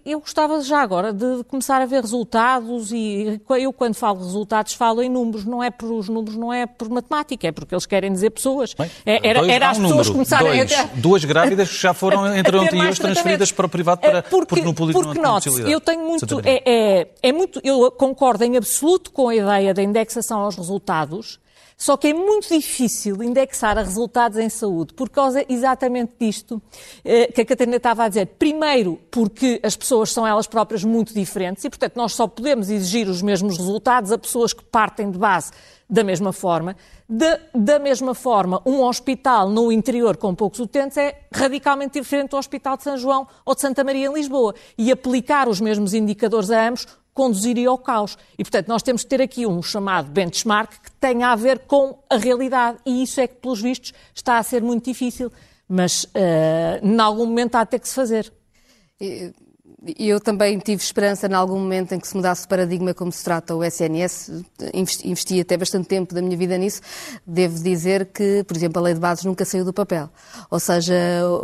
eu 0.05 0.19
gostava 0.19 0.61
já 0.61 0.81
agora 0.81 1.13
de 1.13 1.43
começar 1.45 1.81
a 1.81 1.85
ver 1.85 2.01
resultados 2.01 2.91
e 2.91 3.41
eu 3.61 3.71
quando 3.71 3.95
falo 3.95 4.19
resultados 4.19 4.73
falo 4.73 5.01
em 5.01 5.09
números, 5.09 5.45
não 5.45 5.63
é 5.63 5.71
por 5.71 5.89
os 5.89 6.09
números, 6.09 6.35
não 6.35 6.51
é 6.51 6.65
por 6.65 6.89
matemática, 6.89 7.47
é 7.47 7.51
porque 7.51 7.73
eles 7.73 7.85
querem 7.85 8.11
dizer 8.11 8.31
pessoas. 8.31 8.73
Bem, 8.73 8.91
é, 9.05 9.29
era, 9.29 9.49
era 9.49 9.69
as 9.69 9.77
um 9.77 9.83
pessoas 9.83 10.07
número, 10.07 10.11
começarem 10.11 10.57
dois, 10.57 10.73
a, 10.73 10.83
Duas 10.95 11.23
grávidas 11.23 11.69
que 11.69 11.81
já 11.81 11.93
foram 11.93 12.27
entre 12.35 12.57
ontem 12.57 12.81
e 12.81 12.85
hoje 12.85 12.99
transferidas 12.99 13.51
para 13.53 13.65
o 13.65 13.69
privado 13.69 14.01
para, 14.01 14.21
porque, 14.23 14.47
porque 14.47 14.65
no 14.65 14.73
público 14.73 15.01
porque, 15.01 15.21
não 15.21 15.33
note, 15.33 15.49
eu 15.49 15.79
tenho 15.79 16.05
muito 16.05 16.41
é, 16.43 16.61
é, 16.65 17.07
é 17.23 17.31
muito, 17.31 17.61
eu 17.63 17.89
concordo 17.91 18.43
em 18.43 18.57
absoluto 18.57 19.11
com 19.11 19.29
a 19.29 19.35
ideia 19.35 19.73
da 19.73 19.81
indexação 19.81 20.41
aos 20.41 20.57
resultados, 20.57 21.39
só 21.81 21.97
que 21.97 22.09
é 22.09 22.13
muito 22.13 22.47
difícil 22.47 23.23
indexar 23.23 23.75
a 23.75 23.81
resultados 23.81 24.37
em 24.37 24.49
saúde 24.49 24.93
por 24.93 25.09
causa 25.09 25.43
exatamente 25.49 26.13
disto 26.19 26.61
eh, 27.03 27.31
que 27.31 27.41
a 27.41 27.45
Catarina 27.45 27.77
estava 27.77 28.03
a 28.03 28.07
dizer. 28.07 28.27
Primeiro, 28.37 28.99
porque 29.09 29.59
as 29.63 29.75
pessoas 29.75 30.11
são 30.11 30.27
elas 30.27 30.45
próprias 30.45 30.83
muito 30.83 31.11
diferentes 31.11 31.63
e, 31.63 31.71
portanto, 31.71 31.95
nós 31.95 32.13
só 32.13 32.27
podemos 32.27 32.69
exigir 32.69 33.09
os 33.09 33.23
mesmos 33.23 33.57
resultados 33.57 34.11
a 34.11 34.17
pessoas 34.19 34.53
que 34.53 34.63
partem 34.63 35.09
de 35.09 35.17
base 35.17 35.53
da 35.89 36.03
mesma 36.03 36.31
forma. 36.31 36.77
De, 37.09 37.39
da 37.53 37.79
mesma 37.79 38.13
forma, 38.13 38.61
um 38.63 38.83
hospital 38.83 39.49
no 39.49 39.71
interior 39.71 40.17
com 40.17 40.35
poucos 40.35 40.59
utentes 40.59 40.97
é 40.97 41.23
radicalmente 41.33 41.99
diferente 41.99 42.29
do 42.29 42.37
Hospital 42.37 42.77
de 42.77 42.83
São 42.83 42.95
João 42.95 43.27
ou 43.43 43.55
de 43.55 43.61
Santa 43.61 43.83
Maria 43.83 44.07
em 44.07 44.13
Lisboa. 44.13 44.53
E 44.77 44.91
aplicar 44.91 45.49
os 45.49 45.59
mesmos 45.59 45.95
indicadores 45.95 46.51
a 46.51 46.67
ambos 46.67 46.87
conduziria 47.13 47.69
ao 47.69 47.77
caos. 47.77 48.17
E, 48.37 48.43
portanto, 48.43 48.67
nós 48.67 48.81
temos 48.81 49.03
que 49.03 49.09
ter 49.09 49.21
aqui 49.21 49.45
um 49.45 49.61
chamado 49.61 50.09
benchmark 50.09 50.71
que 50.81 50.91
tenha 50.93 51.29
a 51.29 51.35
ver 51.35 51.59
com 51.59 51.97
a 52.09 52.17
realidade. 52.17 52.77
E 52.85 53.03
isso 53.03 53.19
é 53.19 53.27
que, 53.27 53.35
pelos 53.35 53.61
vistos, 53.61 53.93
está 54.13 54.37
a 54.37 54.43
ser 54.43 54.61
muito 54.61 54.85
difícil. 54.85 55.31
Mas, 55.67 56.03
uh, 56.03 56.83
em 56.83 56.99
algum 56.99 57.25
momento, 57.25 57.55
há 57.55 57.61
até 57.61 57.79
que 57.79 57.87
se 57.87 57.95
fazer. 57.95 58.31
Eu 59.97 60.19
também 60.19 60.59
tive 60.59 60.83
esperança 60.83 61.25
em 61.25 61.33
algum 61.33 61.57
momento 61.57 61.93
em 61.93 61.99
que 61.99 62.07
se 62.07 62.15
mudasse 62.15 62.45
o 62.45 62.47
paradigma 62.47 62.93
como 62.93 63.11
se 63.11 63.23
trata 63.23 63.55
o 63.55 63.63
SNS. 63.63 64.43
Investi 65.03 65.41
até 65.41 65.57
bastante 65.57 65.87
tempo 65.87 66.13
da 66.13 66.21
minha 66.21 66.37
vida 66.37 66.55
nisso. 66.55 66.81
Devo 67.25 67.57
dizer 67.63 68.05
que, 68.13 68.43
por 68.43 68.55
exemplo, 68.55 68.79
a 68.79 68.83
lei 68.83 68.93
de 68.93 68.99
bases 68.99 69.25
nunca 69.25 69.43
saiu 69.43 69.65
do 69.65 69.73
papel. 69.73 70.07
Ou 70.51 70.59
seja, 70.59 70.93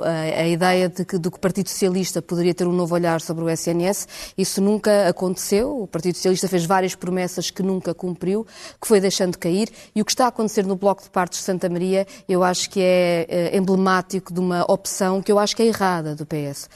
a, 0.04 0.42
a 0.42 0.48
ideia 0.48 0.88
de 0.88 1.04
que, 1.04 1.18
do 1.18 1.32
que 1.32 1.38
o 1.38 1.40
Partido 1.40 1.68
Socialista 1.68 2.22
poderia 2.22 2.54
ter 2.54 2.68
um 2.68 2.74
novo 2.74 2.94
olhar 2.94 3.22
sobre 3.22 3.44
o 3.44 3.50
SNS, 3.50 4.08
isso 4.38 4.62
nunca 4.62 5.08
aconteceu. 5.10 5.82
O 5.82 5.88
Partido 5.88 6.14
Socialista 6.14 6.48
fez 6.48 6.64
várias 6.64 6.94
promessas 6.94 7.50
que 7.50 7.64
nunca 7.64 7.92
cumpriu, 7.92 8.46
que 8.80 8.88
foi 8.88 9.02
deixando 9.02 9.36
cair. 9.36 9.68
E 9.96 10.02
o 10.02 10.06
que 10.06 10.12
está 10.12 10.26
a 10.26 10.28
acontecer 10.28 10.64
no 10.64 10.76
Bloco 10.76 11.02
de 11.02 11.10
Partes 11.10 11.40
de 11.40 11.46
Santa 11.46 11.68
Maria, 11.70 12.06
eu 12.30 12.44
acho 12.44 12.70
que 12.70 12.82
é, 12.82 13.26
é 13.28 13.58
emblemático 13.58 14.32
de 14.32 14.40
uma 14.40 14.64
opção 14.72 15.24
que 15.24 15.32
eu 15.32 15.40
acho 15.40 15.56
que 15.56 15.64
é 15.64 15.66
errada 15.66 16.14
do 16.14 16.24
PS 16.24 16.70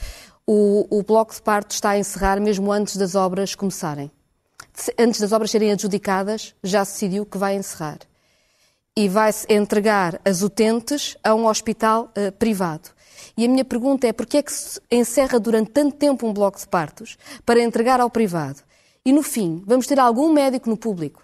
o, 0.46 0.86
o 0.90 1.02
bloco 1.02 1.34
de 1.34 1.42
parto 1.42 1.72
está 1.72 1.90
a 1.90 1.98
encerrar 1.98 2.40
mesmo 2.40 2.72
antes 2.72 2.96
das 2.96 3.14
obras 3.14 3.54
começarem. 3.54 4.10
Antes 4.98 5.20
das 5.20 5.32
obras 5.32 5.50
serem 5.50 5.72
adjudicadas, 5.72 6.54
já 6.62 6.84
se 6.84 6.92
decidiu 6.92 7.26
que 7.26 7.38
vai 7.38 7.54
encerrar. 7.54 7.98
E 8.96 9.08
vai-se 9.08 9.46
entregar 9.52 10.20
as 10.24 10.42
utentes 10.42 11.16
a 11.22 11.34
um 11.34 11.46
hospital 11.46 12.12
uh, 12.16 12.32
privado. 12.32 12.90
E 13.36 13.44
a 13.44 13.48
minha 13.48 13.64
pergunta 13.64 14.06
é 14.06 14.12
porquê 14.12 14.38
é 14.38 14.42
que 14.42 14.52
se 14.52 14.80
encerra 14.90 15.38
durante 15.38 15.70
tanto 15.70 15.96
tempo 15.96 16.26
um 16.26 16.32
bloco 16.32 16.58
de 16.58 16.66
partos 16.66 17.16
para 17.46 17.62
entregar 17.62 18.00
ao 18.00 18.10
privado? 18.10 18.60
E 19.04 19.12
no 19.12 19.22
fim, 19.22 19.62
vamos 19.66 19.86
ter 19.86 19.98
algum 19.98 20.32
médico 20.32 20.68
no 20.68 20.76
público 20.76 21.22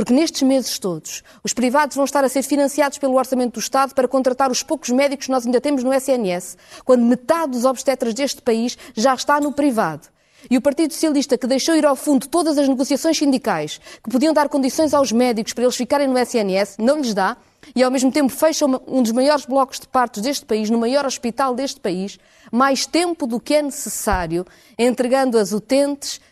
porque 0.00 0.14
nestes 0.14 0.40
meses 0.40 0.78
todos, 0.78 1.22
os 1.44 1.52
privados 1.52 1.94
vão 1.94 2.06
estar 2.06 2.24
a 2.24 2.28
ser 2.30 2.42
financiados 2.42 2.96
pelo 2.96 3.18
Orçamento 3.18 3.52
do 3.52 3.60
Estado 3.60 3.94
para 3.94 4.08
contratar 4.08 4.50
os 4.50 4.62
poucos 4.62 4.88
médicos 4.88 5.26
que 5.26 5.30
nós 5.30 5.44
ainda 5.44 5.60
temos 5.60 5.84
no 5.84 5.92
SNS, 5.92 6.56
quando 6.86 7.04
metade 7.04 7.52
dos 7.52 7.66
obstetras 7.66 8.14
deste 8.14 8.40
país 8.40 8.78
já 8.96 9.12
está 9.14 9.38
no 9.38 9.52
privado. 9.52 10.08
E 10.50 10.56
o 10.56 10.62
Partido 10.62 10.94
Socialista, 10.94 11.36
que 11.36 11.46
deixou 11.46 11.76
ir 11.76 11.84
ao 11.84 11.94
fundo 11.94 12.26
todas 12.28 12.56
as 12.56 12.66
negociações 12.66 13.18
sindicais 13.18 13.78
que 14.02 14.08
podiam 14.08 14.32
dar 14.32 14.48
condições 14.48 14.94
aos 14.94 15.12
médicos 15.12 15.52
para 15.52 15.64
eles 15.64 15.76
ficarem 15.76 16.08
no 16.08 16.18
SNS, 16.18 16.76
não 16.78 17.02
lhes 17.02 17.12
dá, 17.12 17.36
e 17.76 17.82
ao 17.82 17.90
mesmo 17.90 18.10
tempo 18.10 18.32
fecha 18.32 18.64
um 18.64 19.02
dos 19.02 19.12
maiores 19.12 19.44
blocos 19.44 19.80
de 19.80 19.86
partos 19.86 20.22
deste 20.22 20.46
país, 20.46 20.70
no 20.70 20.78
maior 20.78 21.04
hospital 21.04 21.54
deste 21.54 21.78
país, 21.78 22.18
mais 22.50 22.86
tempo 22.86 23.26
do 23.26 23.38
que 23.38 23.52
é 23.54 23.60
necessário, 23.60 24.46
entregando 24.78 25.38
as 25.38 25.52
utentes 25.52 26.22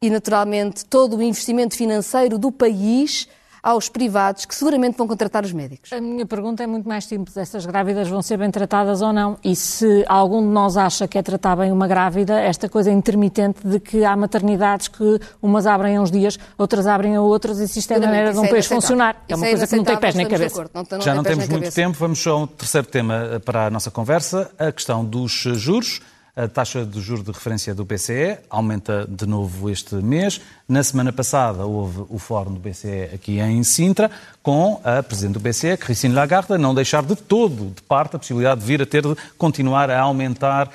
e, 0.00 0.10
naturalmente, 0.10 0.84
todo 0.84 1.16
o 1.16 1.22
investimento 1.22 1.76
financeiro 1.76 2.38
do 2.38 2.52
país 2.52 3.26
aos 3.60 3.88
privados 3.88 4.44
que 4.44 4.54
seguramente 4.54 4.96
vão 4.96 5.08
contratar 5.08 5.44
os 5.44 5.52
médicos. 5.52 5.92
A 5.92 6.00
minha 6.00 6.24
pergunta 6.24 6.62
é 6.62 6.66
muito 6.68 6.88
mais 6.88 7.04
simples. 7.04 7.36
Estas 7.36 7.66
grávidas 7.66 8.06
vão 8.06 8.22
ser 8.22 8.38
bem 8.38 8.48
tratadas 8.48 9.02
ou 9.02 9.12
não? 9.12 9.36
E 9.42 9.56
se 9.56 10.04
algum 10.06 10.40
de 10.40 10.46
nós 10.46 10.76
acha 10.76 11.08
que 11.08 11.18
é 11.18 11.22
tratar 11.22 11.56
bem 11.56 11.72
uma 11.72 11.88
grávida, 11.88 12.38
esta 12.38 12.68
coisa 12.68 12.92
intermitente 12.92 13.66
de 13.66 13.80
que 13.80 14.04
há 14.04 14.16
maternidades 14.16 14.86
que 14.86 15.18
umas 15.42 15.66
abrem 15.66 15.96
a 15.96 16.00
uns 16.00 16.12
dias, 16.12 16.38
outras 16.56 16.86
abrem 16.86 17.16
a 17.16 17.20
outros, 17.20 17.58
e 17.58 17.66
se 17.66 17.80
isto 17.80 17.92
é 17.92 17.98
maneira 17.98 18.32
de 18.32 18.38
um 18.38 18.44
é 18.44 18.48
país 18.48 18.66
funcionar. 18.66 19.24
É 19.28 19.34
uma 19.34 19.46
coisa 19.48 19.66
que 19.66 19.76
não 19.76 19.84
tem 19.84 19.98
pés 19.98 20.14
nem 20.14 20.28
cabeça. 20.28 20.70
Não, 20.72 20.86
não 20.88 21.00
Já 21.00 21.14
não 21.16 21.24
temos 21.24 21.48
muito 21.48 21.74
tempo, 21.74 21.98
vamos 21.98 22.24
ao 22.24 22.46
terceiro 22.46 22.86
tema 22.86 23.42
para 23.44 23.66
a 23.66 23.70
nossa 23.70 23.90
conversa, 23.90 24.48
a 24.56 24.70
questão 24.70 25.04
dos 25.04 25.32
juros. 25.32 26.00
A 26.38 26.46
taxa 26.46 26.86
de 26.86 27.00
juros 27.00 27.24
de 27.24 27.32
referência 27.32 27.74
do 27.74 27.84
BCE 27.84 28.38
aumenta 28.48 29.04
de 29.10 29.26
novo 29.26 29.68
este 29.68 29.96
mês. 29.96 30.40
Na 30.68 30.84
semana 30.84 31.12
passada 31.12 31.66
houve 31.66 32.04
o 32.08 32.16
fórum 32.16 32.54
do 32.54 32.60
BCE 32.60 33.10
aqui 33.12 33.40
em 33.40 33.64
Sintra, 33.64 34.08
com 34.40 34.80
a 34.84 35.02
Presidente 35.02 35.32
do 35.32 35.40
BCE, 35.40 35.76
Christine 35.76 36.14
Lagarde, 36.14 36.56
não 36.56 36.72
deixar 36.72 37.02
de 37.02 37.16
todo 37.16 37.74
de 37.74 37.82
parte 37.82 38.14
a 38.14 38.20
possibilidade 38.20 38.60
de 38.60 38.66
vir 38.68 38.80
a 38.80 38.86
ter 38.86 39.02
de 39.02 39.16
continuar 39.36 39.90
a 39.90 39.98
aumentar 39.98 40.70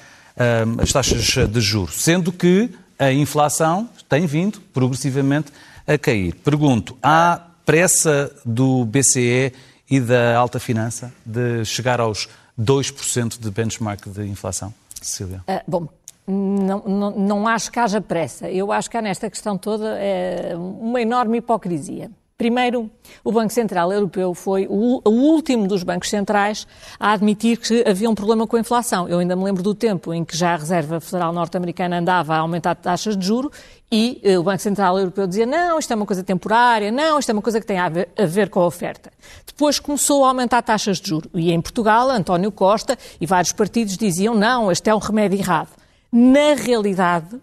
um, 0.67 0.81
as 0.81 0.91
taxas 0.91 1.23
de 1.23 1.61
juros, 1.61 2.03
sendo 2.03 2.33
que 2.33 2.69
a 2.99 3.13
inflação 3.13 3.87
tem 4.09 4.25
vindo 4.25 4.59
progressivamente 4.73 5.49
a 5.87 5.97
cair. 5.97 6.35
Pergunto, 6.43 6.97
há 7.01 7.39
pressa 7.65 8.29
do 8.43 8.83
BCE 8.83 9.53
e 9.89 10.01
da 10.01 10.35
alta 10.35 10.59
finança 10.59 11.13
de 11.25 11.63
chegar 11.63 12.01
aos 12.01 12.27
2% 12.59 13.39
de 13.39 13.49
benchmark 13.49 14.09
de 14.09 14.23
inflação? 14.27 14.73
Cecília? 15.05 15.43
Uh, 15.47 15.61
bom, 15.67 15.87
não, 16.27 16.83
não, 16.85 17.11
não, 17.11 17.47
acho 17.47 17.71
que 17.71 17.79
haja 17.79 17.99
pressa. 17.99 18.49
Eu 18.49 18.71
acho 18.71 18.89
que 18.89 18.97
há 18.97 19.01
nesta 19.01 19.29
questão 19.29 19.57
toda 19.57 19.97
é, 19.99 20.53
uma 20.55 21.01
enorme 21.01 21.39
hipocrisia. 21.39 22.09
Primeiro, 22.37 22.89
o 23.23 23.31
Banco 23.31 23.53
Central 23.53 23.93
Europeu 23.93 24.33
foi 24.33 24.65
o, 24.69 25.01
o, 25.05 25.09
último 25.09 25.67
dos 25.67 25.83
bancos 25.83 26.09
centrais 26.09 26.67
a 26.99 27.13
admitir 27.13 27.57
que 27.57 27.87
havia 27.87 28.09
um 28.09 28.15
problema 28.15 28.47
com 28.47 28.57
a 28.57 28.59
inflação. 28.59 29.07
Eu 29.07 29.19
ainda 29.19 29.35
me 29.35 29.43
lembro 29.43 29.61
do 29.61 29.75
tempo 29.75 30.13
em 30.13 30.25
que 30.25 30.35
já 30.35 30.53
a 30.53 30.57
Reserva 30.57 30.99
Federal 30.99 31.31
Norte-Americana 31.31 31.99
andava 31.99 32.33
a 32.35 32.39
aumentar 32.39 32.75
taxas 32.75 33.15
de 33.15 33.25
juro 33.25 33.51
e 33.95 34.19
eh, 34.23 34.39
o 34.39 34.43
Banco 34.43 34.59
Central 34.59 34.97
Europeu 34.97 35.27
dizia 35.27 35.45
não, 35.45 35.77
isto 35.77 35.91
é 35.93 35.95
uma 35.95 36.07
coisa 36.07 36.23
temporária, 36.23 36.91
não, 36.91 37.19
isto 37.19 37.29
é 37.29 37.33
uma 37.33 37.43
coisa 37.43 37.61
que 37.61 37.67
tem 37.67 37.77
a 37.77 37.87
ver, 37.87 38.09
a 38.17 38.25
ver 38.25 38.49
com 38.49 38.59
a 38.59 38.65
oferta. 38.65 39.13
Depois 39.45 39.79
começou 39.79 40.25
a 40.25 40.29
aumentar 40.29 40.63
taxas 40.63 40.99
de 40.99 41.09
juro 41.09 41.29
e 41.31 41.51
em 41.51 41.61
Portugal, 41.61 42.09
António 42.09 42.51
Costa 42.51 42.97
e 43.21 43.27
vários 43.27 43.51
partidos 43.51 43.95
diziam 43.95 44.33
não, 44.33 44.71
este 44.71 44.89
é 44.89 44.95
um 44.95 44.97
remédio 44.97 45.37
errado. 45.37 45.69
Na 46.11 46.55
realidade, 46.55 47.39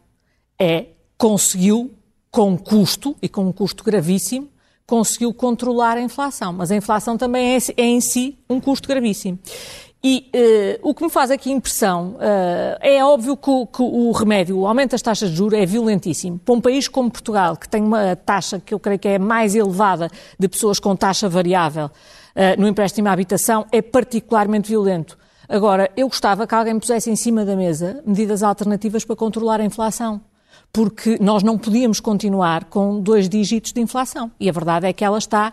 é, 0.58 0.86
conseguiu, 1.16 1.92
com 2.32 2.58
custo, 2.58 3.16
e 3.22 3.28
com 3.28 3.46
um 3.46 3.52
custo 3.52 3.84
gravíssimo, 3.84 4.48
conseguiu 4.88 5.32
controlar 5.32 5.96
a 5.96 6.00
inflação, 6.00 6.52
mas 6.52 6.72
a 6.72 6.76
inflação 6.76 7.16
também 7.16 7.54
é, 7.54 7.58
é 7.76 7.84
em 7.84 8.00
si 8.00 8.36
um 8.50 8.58
custo 8.58 8.88
gravíssimo. 8.88 9.38
E 10.02 10.30
uh, 10.82 10.88
o 10.88 10.94
que 10.94 11.04
me 11.04 11.10
faz 11.10 11.30
aqui 11.30 11.50
impressão 11.50 12.16
uh, 12.16 12.78
é 12.80 13.04
óbvio 13.04 13.36
que 13.36 13.50
o, 13.50 13.66
que 13.66 13.82
o, 13.82 14.10
remédio, 14.12 14.58
o 14.58 14.66
aumento 14.66 14.92
das 14.92 15.02
taxas 15.02 15.30
de 15.30 15.36
juros 15.36 15.58
é 15.58 15.66
violentíssimo. 15.66 16.38
Para 16.38 16.54
um 16.54 16.60
país 16.60 16.88
como 16.88 17.10
Portugal, 17.10 17.54
que 17.54 17.68
tem 17.68 17.82
uma 17.82 18.16
taxa 18.16 18.58
que 18.58 18.72
eu 18.72 18.80
creio 18.80 18.98
que 18.98 19.08
é 19.08 19.18
mais 19.18 19.54
elevada 19.54 20.10
de 20.38 20.48
pessoas 20.48 20.80
com 20.80 20.96
taxa 20.96 21.28
variável 21.28 21.86
uh, 21.86 22.58
no 22.58 22.66
empréstimo 22.66 23.08
à 23.08 23.12
habitação, 23.12 23.66
é 23.70 23.82
particularmente 23.82 24.70
violento. 24.70 25.18
Agora, 25.46 25.90
eu 25.94 26.08
gostava 26.08 26.46
que 26.46 26.54
alguém 26.54 26.78
pusesse 26.78 27.10
em 27.10 27.16
cima 27.16 27.44
da 27.44 27.54
mesa 27.54 28.02
medidas 28.06 28.42
alternativas 28.42 29.04
para 29.04 29.16
controlar 29.16 29.60
a 29.60 29.64
inflação 29.64 30.22
porque 30.72 31.18
nós 31.20 31.42
não 31.42 31.58
podíamos 31.58 32.00
continuar 32.00 32.64
com 32.64 33.00
dois 33.00 33.28
dígitos 33.28 33.72
de 33.72 33.80
inflação. 33.80 34.30
E 34.38 34.48
a 34.48 34.52
verdade 34.52 34.86
é 34.86 34.92
que 34.92 35.04
ela 35.04 35.18
está 35.18 35.52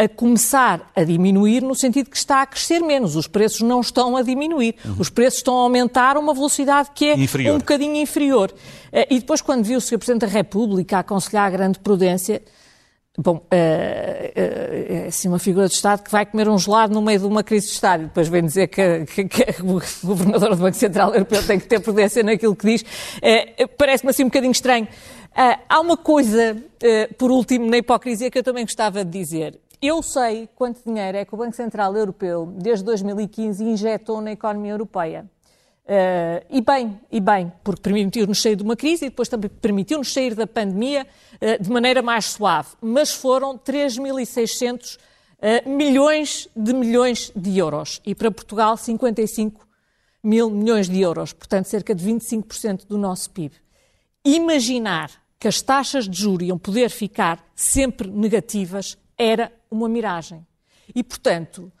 a 0.00 0.08
começar 0.08 0.92
a 0.94 1.02
diminuir 1.02 1.60
no 1.60 1.74
sentido 1.74 2.08
que 2.08 2.16
está 2.16 2.42
a 2.42 2.46
crescer 2.46 2.78
menos. 2.80 3.16
Os 3.16 3.26
preços 3.26 3.62
não 3.62 3.80
estão 3.80 4.16
a 4.16 4.22
diminuir. 4.22 4.76
Uhum. 4.84 4.94
Os 5.00 5.10
preços 5.10 5.38
estão 5.38 5.58
a 5.58 5.62
aumentar 5.62 6.16
a 6.16 6.20
uma 6.20 6.32
velocidade 6.32 6.90
que 6.94 7.06
é 7.06 7.18
inferior. 7.18 7.56
um 7.56 7.58
bocadinho 7.58 7.96
inferior. 7.96 8.54
Eh, 8.92 9.08
e 9.10 9.18
depois, 9.18 9.40
quando 9.40 9.64
viu 9.64 9.78
o 9.78 9.80
Sr. 9.80 9.98
Presidente 9.98 10.20
da 10.20 10.28
República 10.28 10.98
a 10.98 11.00
aconselhar 11.00 11.46
a 11.46 11.50
grande 11.50 11.80
prudência, 11.80 12.40
Bom, 13.20 13.44
é, 13.50 14.32
é, 14.36 14.94
é 14.94 15.06
assim 15.08 15.26
uma 15.26 15.40
figura 15.40 15.66
de 15.66 15.74
Estado 15.74 16.04
que 16.04 16.10
vai 16.12 16.24
comer 16.24 16.48
um 16.48 16.56
gelado 16.56 16.94
no 16.94 17.02
meio 17.02 17.18
de 17.18 17.26
uma 17.26 17.42
crise 17.42 17.66
de 17.66 17.72
Estado 17.72 18.04
e 18.04 18.06
depois 18.06 18.28
vem 18.28 18.44
dizer 18.44 18.68
que, 18.68 19.06
que, 19.06 19.24
que 19.24 19.44
o 19.60 19.82
governador 20.04 20.50
do 20.50 20.56
Banco 20.56 20.76
Central 20.76 21.12
Europeu 21.12 21.44
tem 21.44 21.58
que 21.58 21.66
ter 21.66 21.80
prudência 21.80 22.22
naquilo 22.22 22.54
que 22.54 22.64
diz. 22.64 22.84
É, 23.20 23.66
Parece-me 23.66 24.10
assim 24.10 24.22
um 24.22 24.28
bocadinho 24.28 24.52
estranho. 24.52 24.86
Há 25.68 25.80
uma 25.80 25.96
coisa, 25.96 26.56
por 27.16 27.32
último, 27.32 27.68
na 27.68 27.78
hipocrisia 27.78 28.30
que 28.30 28.38
eu 28.38 28.42
também 28.44 28.64
gostava 28.64 29.04
de 29.04 29.10
dizer. 29.10 29.58
Eu 29.80 30.02
sei 30.02 30.48
quanto 30.56 30.82
dinheiro 30.84 31.16
é 31.16 31.24
que 31.24 31.32
o 31.32 31.36
Banco 31.36 31.54
Central 31.54 31.96
Europeu, 31.96 32.52
desde 32.56 32.84
2015, 32.84 33.62
injetou 33.62 34.20
na 34.20 34.32
economia 34.32 34.72
europeia. 34.72 35.24
Uh, 35.84 36.44
e 36.50 36.60
bem, 36.60 37.00
e 37.10 37.20
bem, 37.20 37.50
porque 37.64 37.80
permitiu-nos 37.80 38.42
sair 38.42 38.56
de 38.56 38.62
uma 38.62 38.76
crise 38.76 39.06
e 39.06 39.08
depois 39.08 39.28
também 39.28 39.48
permitiu-nos 39.48 40.12
sair 40.12 40.34
da 40.34 40.46
pandemia 40.46 41.06
uh, 41.34 41.62
de 41.62 41.70
maneira 41.70 42.02
mais 42.02 42.26
suave. 42.26 42.70
Mas 42.80 43.14
foram 43.14 43.56
3.600 43.56 44.96
uh, 44.96 44.98
eh, 45.40 45.62
milhões 45.64 46.48
de 46.54 46.74
milhões 46.74 47.32
de 47.34 47.56
euros. 47.56 48.02
E 48.04 48.14
para 48.16 48.32
Portugal, 48.32 48.76
55 48.76 49.66
mil 50.22 50.50
milhões 50.50 50.88
de 50.88 51.00
euros. 51.00 51.32
Portanto, 51.32 51.66
cerca 51.66 51.94
de 51.94 52.04
25% 52.04 52.86
do 52.88 52.98
nosso 52.98 53.30
PIB. 53.30 53.54
Imaginar 54.24 55.10
que 55.38 55.46
as 55.46 55.62
taxas 55.62 56.08
de 56.08 56.20
juros 56.20 56.48
iam 56.48 56.58
poder 56.58 56.90
ficar 56.90 57.42
sempre 57.54 58.10
negativas 58.10 58.98
era 59.16 59.50
uma 59.70 59.88
miragem. 59.88 60.46
E, 60.94 61.02
portanto, 61.02 61.72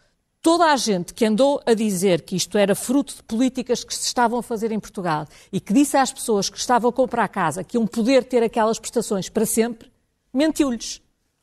toda 0.42 0.66
a 0.66 0.76
gente 0.76 1.14
que 1.14 1.24
andou 1.24 1.60
a 1.66 1.74
dizer 1.74 2.22
que 2.22 2.36
isto 2.36 2.56
era 2.58 2.74
fruto 2.74 3.16
de 3.16 3.22
políticas 3.22 3.84
que 3.84 3.94
se 3.94 4.06
estavam 4.06 4.38
a 4.38 4.42
fazer 4.42 4.72
em 4.72 4.80
Portugal 4.80 5.26
e 5.52 5.60
que 5.60 5.72
disse 5.72 5.96
às 5.96 6.12
pessoas 6.12 6.48
que 6.48 6.58
estavam 6.58 6.90
a 6.90 6.92
comprar 6.92 7.28
casa 7.28 7.64
que 7.64 7.76
iam 7.76 7.86
poder 7.86 8.24
ter 8.24 8.42
aquelas 8.42 8.78
prestações 8.78 9.28
para 9.28 9.46
sempre, 9.46 9.90
mentiu-lhes. 10.32 11.00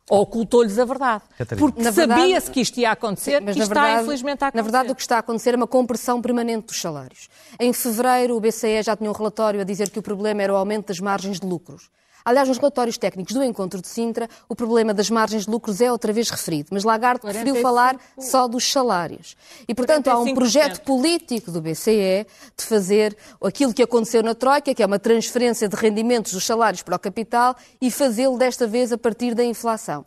Ou 0.08 0.22
ocultou-lhes 0.22 0.78
a 0.78 0.86
verdade. 0.86 1.24
Catarina. 1.36 1.68
Porque 1.68 1.92
sabia-se 1.92 2.52
que 2.52 2.62
isto 2.62 2.80
ia 2.80 2.92
acontecer 2.92 3.42
mas, 3.42 3.56
e 3.56 3.60
está, 3.60 3.74
verdade, 3.74 4.04
infelizmente, 4.04 4.44
a 4.44 4.48
acontecer. 4.48 4.58
Na 4.58 4.62
verdade, 4.62 4.92
o 4.92 4.96
que 4.96 5.02
está 5.02 5.16
a 5.16 5.20
acontecer 5.20 5.54
é 5.56 5.58
uma 5.58 5.66
compressão 5.66 6.22
permanente 6.22 6.68
dos 6.68 6.80
salários. 6.80 7.28
Em 7.60 7.74
fevereiro, 7.74 8.36
o 8.36 8.40
BCE 8.40 8.84
já 8.84 8.96
tinha 8.96 9.10
um 9.10 9.14
relatório 9.14 9.62
a 9.62 9.64
dizer 9.64 9.90
que 9.90 9.98
o 9.98 10.04
problema 10.04 10.44
era 10.44 10.54
o 10.54 10.56
aumento 10.56 10.90
das 10.90 11.00
margens 11.00 11.40
de 11.40 11.48
lucros. 11.48 11.90
Aliás, 12.26 12.48
nos 12.48 12.58
relatórios 12.58 12.98
técnicos 12.98 13.36
do 13.36 13.44
encontro 13.44 13.80
de 13.80 13.88
Sintra, 13.88 14.28
o 14.50 14.56
problema 14.56 14.96
das 14.96 15.12
margens 15.12 15.46
de 15.46 15.52
lucros 15.52 15.80
é 15.80 15.92
outra 15.92 16.12
vez 16.12 16.28
referido, 16.32 16.70
mas 16.72 16.84
Lagarde 16.84 17.22
45... 17.22 17.44
preferiu 17.44 17.62
falar 17.62 18.00
só 18.18 18.48
dos 18.48 18.70
salários. 18.72 19.38
E, 19.68 19.76
portanto, 19.76 20.08
45%. 20.08 20.12
há 20.12 20.20
um 20.20 20.34
projeto 20.34 20.82
político 20.82 21.52
do 21.52 21.62
BCE 21.62 22.26
de 22.58 22.66
fazer 22.66 23.16
aquilo 23.40 23.72
que 23.72 23.84
aconteceu 23.84 24.24
na 24.24 24.34
Troika, 24.34 24.74
que 24.74 24.82
é 24.82 24.86
uma 24.88 24.98
transferência 24.98 25.70
de 25.70 25.76
rendimentos 25.76 26.34
dos 26.34 26.44
salários 26.44 26.82
para 26.82 26.96
o 26.96 27.00
capital, 27.00 27.56
e 27.80 27.92
fazê-lo 27.92 28.40
desta 28.40 28.66
vez 28.66 28.92
a 28.92 28.98
partir 28.98 29.36
da 29.36 29.44
inflação. 29.44 30.04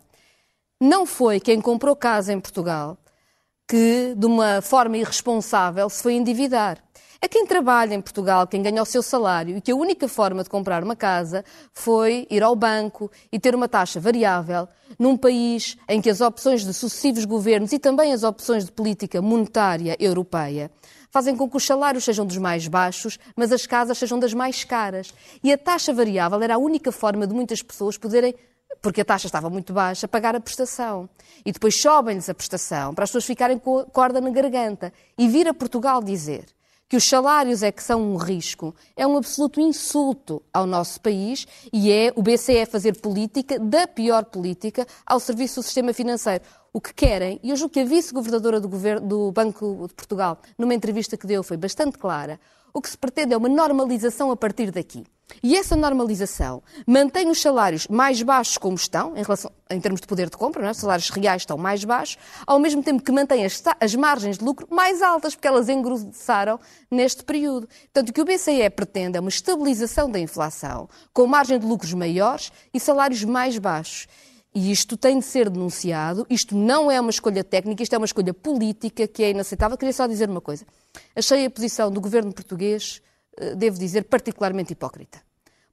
Não 0.81 1.05
foi 1.05 1.39
quem 1.39 1.61
comprou 1.61 1.95
casa 1.95 2.33
em 2.33 2.39
Portugal 2.39 2.97
que, 3.65 4.13
de 4.17 4.25
uma 4.25 4.61
forma 4.61 4.97
irresponsável, 4.97 5.89
se 5.89 6.03
foi 6.03 6.15
endividar 6.15 6.83
a 7.21 7.27
quem 7.27 7.45
trabalha 7.45 7.93
em 7.93 8.01
Portugal, 8.01 8.47
quem 8.47 8.61
ganha 8.61 8.81
o 8.81 8.85
seu 8.85 9.03
salário 9.03 9.57
e 9.57 9.61
que 9.61 9.71
a 9.71 9.75
única 9.75 10.07
forma 10.07 10.41
de 10.41 10.49
comprar 10.49 10.83
uma 10.83 10.95
casa 10.95 11.43
foi 11.73 12.25
ir 12.29 12.41
ao 12.41 12.55
banco 12.55 13.11
e 13.31 13.37
ter 13.37 13.53
uma 13.53 13.67
taxa 13.67 13.99
variável, 13.99 14.67
num 14.97 15.17
país 15.17 15.77
em 15.87 15.99
que 15.99 16.09
as 16.09 16.21
opções 16.21 16.65
de 16.65 16.73
sucessivos 16.73 17.25
governos 17.25 17.73
e 17.73 17.79
também 17.79 18.13
as 18.13 18.23
opções 18.23 18.65
de 18.65 18.71
política 18.71 19.21
monetária 19.21 19.97
europeia 19.99 20.71
fazem 21.11 21.35
com 21.35 21.49
que 21.49 21.57
os 21.57 21.65
salários 21.65 22.03
sejam 22.03 22.25
dos 22.25 22.37
mais 22.37 22.67
baixos, 22.67 23.19
mas 23.35 23.51
as 23.51 23.65
casas 23.65 23.97
sejam 23.97 24.19
das 24.19 24.33
mais 24.33 24.63
caras. 24.63 25.13
E 25.43 25.51
a 25.51 25.57
taxa 25.57 25.91
variável 25.91 26.41
era 26.41 26.55
a 26.55 26.59
única 26.59 26.91
forma 26.91 27.25
de 27.25 27.33
muitas 27.33 27.61
pessoas 27.61 27.97
poderem 27.97 28.33
porque 28.81 29.01
a 29.01 29.05
taxa 29.05 29.27
estava 29.27 29.49
muito 29.49 29.73
baixa, 29.73 30.07
pagar 30.07 30.35
a 30.35 30.39
prestação. 30.39 31.09
E 31.43 31.51
depois 31.51 31.81
sobem-lhes 31.81 32.29
a 32.29 32.33
prestação 32.33 32.93
para 32.93 33.03
as 33.03 33.09
pessoas 33.09 33.25
ficarem 33.25 33.57
com 33.57 33.79
a 33.79 33.85
corda 33.85 34.21
na 34.21 34.29
garganta. 34.29 34.93
E 35.17 35.27
vir 35.27 35.47
a 35.47 35.53
Portugal 35.53 36.01
dizer 36.01 36.45
que 36.89 36.97
os 36.97 37.07
salários 37.07 37.61
é 37.61 37.71
que 37.71 37.83
são 37.83 38.01
um 38.01 38.17
risco, 38.17 38.75
é 38.97 39.05
um 39.05 39.15
absoluto 39.15 39.61
insulto 39.61 40.41
ao 40.51 40.65
nosso 40.65 40.99
país 40.99 41.45
e 41.71 41.91
é 41.91 42.11
o 42.15 42.23
BCE 42.23 42.65
fazer 42.65 42.99
política, 42.99 43.59
da 43.59 43.87
pior 43.87 44.25
política, 44.25 44.87
ao 45.05 45.19
serviço 45.19 45.59
do 45.59 45.63
sistema 45.63 45.93
financeiro. 45.93 46.43
O 46.71 46.79
que 46.79 46.93
querem, 46.93 47.39
e 47.41 47.49
eu 47.49 47.55
julgo 47.55 47.73
que 47.73 47.79
a 47.79 47.85
vice-governadora 47.85 48.59
do, 48.59 48.69
do 49.01 49.31
Banco 49.31 49.87
de 49.87 49.93
Portugal, 49.93 50.39
numa 50.57 50.73
entrevista 50.73 51.17
que 51.17 51.25
deu, 51.25 51.41
foi 51.41 51.57
bastante 51.57 51.97
clara, 51.97 52.39
o 52.73 52.81
que 52.81 52.89
se 52.89 52.97
pretende 52.97 53.33
é 53.33 53.37
uma 53.37 53.49
normalização 53.49 54.29
a 54.29 54.37
partir 54.37 54.71
daqui. 54.71 55.03
E 55.43 55.55
essa 55.55 55.75
normalização 55.75 56.61
mantém 56.87 57.29
os 57.29 57.41
salários 57.41 57.87
mais 57.87 58.21
baixos 58.21 58.57
como 58.57 58.75
estão, 58.75 59.15
em, 59.15 59.21
relação, 59.21 59.51
em 59.69 59.79
termos 59.79 60.01
de 60.01 60.07
poder 60.07 60.29
de 60.29 60.35
compra, 60.35 60.65
é? 60.65 60.71
os 60.71 60.77
salários 60.77 61.09
reais 61.09 61.43
estão 61.43 61.57
mais 61.57 61.83
baixos, 61.83 62.17
ao 62.45 62.59
mesmo 62.59 62.83
tempo 62.83 63.03
que 63.03 63.11
mantém 63.11 63.45
as, 63.45 63.61
as 63.79 63.95
margens 63.95 64.37
de 64.37 64.43
lucro 64.43 64.67
mais 64.69 65.01
altas, 65.01 65.35
porque 65.35 65.47
elas 65.47 65.69
engrossaram 65.69 66.59
neste 66.89 67.23
período. 67.23 67.67
Portanto, 67.67 68.09
o 68.09 68.13
que 68.13 68.21
o 68.21 68.25
BCE 68.25 68.69
pretende 68.75 69.17
é 69.17 69.19
uma 69.19 69.29
estabilização 69.29 70.09
da 70.09 70.19
inflação, 70.19 70.89
com 71.13 71.25
margem 71.27 71.59
de 71.59 71.65
lucros 71.65 71.93
maiores 71.93 72.51
e 72.73 72.79
salários 72.79 73.23
mais 73.23 73.57
baixos. 73.57 74.07
E 74.53 74.71
isto 74.71 74.97
tem 74.97 75.19
de 75.19 75.25
ser 75.25 75.49
denunciado, 75.49 76.25
isto 76.29 76.57
não 76.57 76.89
é 76.89 76.99
uma 76.99 77.11
escolha 77.11 77.43
técnica, 77.43 77.83
isto 77.83 77.93
é 77.93 77.97
uma 77.97 78.05
escolha 78.05 78.33
política 78.33 79.07
que 79.07 79.23
é 79.23 79.29
inaceitável. 79.29 79.77
Queria 79.77 79.93
só 79.93 80.07
dizer 80.07 80.29
uma 80.29 80.41
coisa. 80.41 80.65
Achei 81.15 81.45
a 81.45 81.49
posição 81.49 81.91
do 81.91 82.01
governo 82.01 82.33
português 82.33 83.01
eh, 83.37 83.55
devo 83.55 83.77
dizer, 83.77 84.05
particularmente 84.05 84.73
hipócrita. 84.73 85.21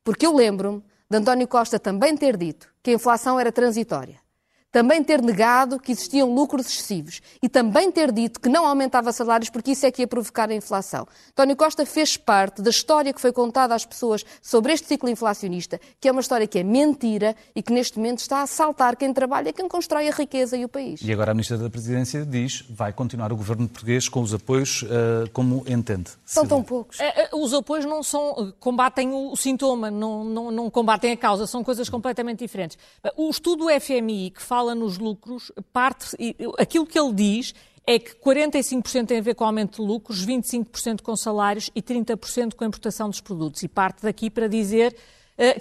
Porque 0.05 0.27
eu 0.27 0.35
lembro-me 0.35 0.83
de 1.11 1.17
António 1.17 1.49
Costa 1.49 1.79
também 1.79 2.17
ter 2.17 2.37
dito 2.37 2.69
que 2.83 2.91
a 2.91 2.95
inflação 2.95 3.41
era 3.41 3.51
transitória 3.51 4.26
também 4.73 5.03
ter 5.03 5.23
negado 5.23 5.79
que 5.79 5.93
existiam 5.93 6.33
lucros 6.35 6.67
excessivos 6.67 7.21
e 7.43 7.49
também 7.49 7.91
ter 7.91 8.13
dito 8.13 8.41
que 8.41 8.49
não 8.49 8.67
aumentava 8.67 9.13
salários 9.13 9.49
porque 9.49 9.71
isso 9.71 9.87
é 9.87 9.91
que 9.91 10.03
ia 10.03 10.07
provocar 10.07 10.51
a 10.51 10.55
inflação. 10.55 11.07
António 11.31 11.57
Costa 11.57 11.87
fez 11.87 12.17
parte 12.17 12.61
da 12.61 12.71
história 12.71 13.13
que 13.13 13.21
foi 13.21 13.33
contada 13.33 13.75
às 13.75 13.87
pessoas 13.87 14.25
sobre 14.43 14.73
este 14.73 14.87
ciclo 14.87 15.09
inflacionista, 15.09 15.81
que 16.01 16.09
é 16.09 16.13
uma 16.13 16.21
história 16.21 16.47
que 16.47 16.59
é 16.59 16.63
mentira 16.63 17.35
e 17.55 17.63
que 17.63 17.73
neste 17.73 17.97
momento 17.97 18.19
está 18.19 18.39
a 18.39 18.43
assaltar 18.43 18.97
quem 18.97 19.13
trabalha, 19.13 19.53
quem 19.53 19.69
constrói 19.69 20.09
a 20.09 20.13
riqueza 20.13 20.57
e 20.57 20.65
o 20.65 20.69
país. 20.69 21.01
E 21.03 21.13
agora 21.13 21.31
a 21.31 21.35
Ministra 21.35 21.57
da 21.57 21.71
Presidência 21.71 22.25
diz 22.27 22.65
vai 22.69 22.93
continuar 22.93 23.33
o 23.33 23.37
governo 23.37 23.69
português 23.69 24.09
com 24.09 24.21
os 24.21 24.35
apoios 24.35 24.83
uh, 24.83 25.31
como 25.33 25.65
entende. 25.67 26.11
São 26.25 26.47
tão 26.47 26.63
poucos. 26.63 27.01
É, 27.01 27.31
os 27.33 27.55
apoios 27.55 27.85
não 27.85 28.03
são, 28.03 28.53
combatem 28.61 29.13
o, 29.13 29.35
sintoma, 29.37 29.91
não, 29.91 30.25
não, 30.25 30.51
não 30.51 30.71
combatem 30.71 31.13
a 31.13 31.17
causa, 31.17 31.47
são 31.47 31.63
coisas 31.63 31.89
completamente 31.89 32.41
diferentes. 32.41 32.77
O 33.17 33.31
estudo 33.31 33.67
FMI 33.81 34.31
que 34.31 34.43
fala 34.43 34.66
fala 34.67 34.75
nos 34.75 34.99
lucros, 34.99 35.53
parte, 35.73 36.17
aquilo 36.59 36.87
que 36.87 36.99
ele 36.99 37.13
diz 37.13 37.55
é 37.87 38.01
que 38.01 38.17
45% 38.17 39.07
tem 39.07 39.19
a 39.19 39.23
ver 39.23 39.37
com 39.37 39.45
aumento 39.45 39.81
de 39.81 39.87
lucros, 39.87 40.27
25% 40.27 41.03
com 41.03 41.15
salários 41.15 41.71
e 41.73 41.81
30% 41.81 42.55
com 42.55 42.65
a 42.65 42.67
importação 42.67 43.09
dos 43.09 43.21
produtos. 43.21 43.63
E 43.63 43.69
parte 43.69 44.03
daqui 44.03 44.29
para 44.29 44.49
dizer 44.49 44.97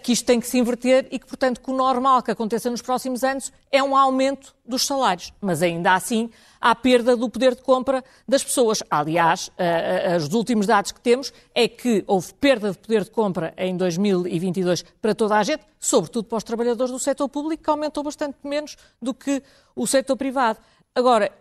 que 0.01 0.13
isto 0.13 0.25
tem 0.25 0.39
que 0.39 0.47
se 0.47 0.57
inverter 0.57 1.07
e 1.11 1.19
que, 1.19 1.25
portanto, 1.25 1.59
que 1.59 1.69
o 1.69 1.75
normal 1.75 2.23
que 2.23 2.31
aconteça 2.31 2.69
nos 2.69 2.81
próximos 2.81 3.23
anos 3.23 3.51
é 3.71 3.83
um 3.83 3.95
aumento 3.95 4.55
dos 4.65 4.85
salários. 4.85 5.33
Mas 5.41 5.61
ainda 5.61 5.93
assim 5.93 6.29
há 6.61 6.73
perda 6.73 7.15
do 7.15 7.29
poder 7.29 7.55
de 7.55 7.61
compra 7.61 8.03
das 8.27 8.43
pessoas. 8.43 8.81
Aliás, 8.89 9.49
uh, 9.49 10.13
uh, 10.13 10.17
os 10.17 10.33
últimos 10.33 10.65
dados 10.65 10.91
que 10.91 11.01
temos 11.01 11.33
é 11.53 11.67
que 11.67 12.03
houve 12.07 12.33
perda 12.35 12.71
de 12.71 12.77
poder 12.77 13.03
de 13.03 13.11
compra 13.11 13.53
em 13.57 13.75
2022 13.75 14.83
para 15.01 15.13
toda 15.13 15.35
a 15.35 15.43
gente, 15.43 15.63
sobretudo 15.79 16.27
para 16.27 16.37
os 16.37 16.43
trabalhadores 16.43 16.91
do 16.91 16.99
setor 16.99 17.27
público, 17.27 17.63
que 17.63 17.69
aumentou 17.69 18.03
bastante 18.03 18.37
menos 18.43 18.77
do 19.01 19.13
que 19.13 19.43
o 19.75 19.85
setor 19.85 20.15
privado. 20.15 20.59
Agora, 20.95 21.31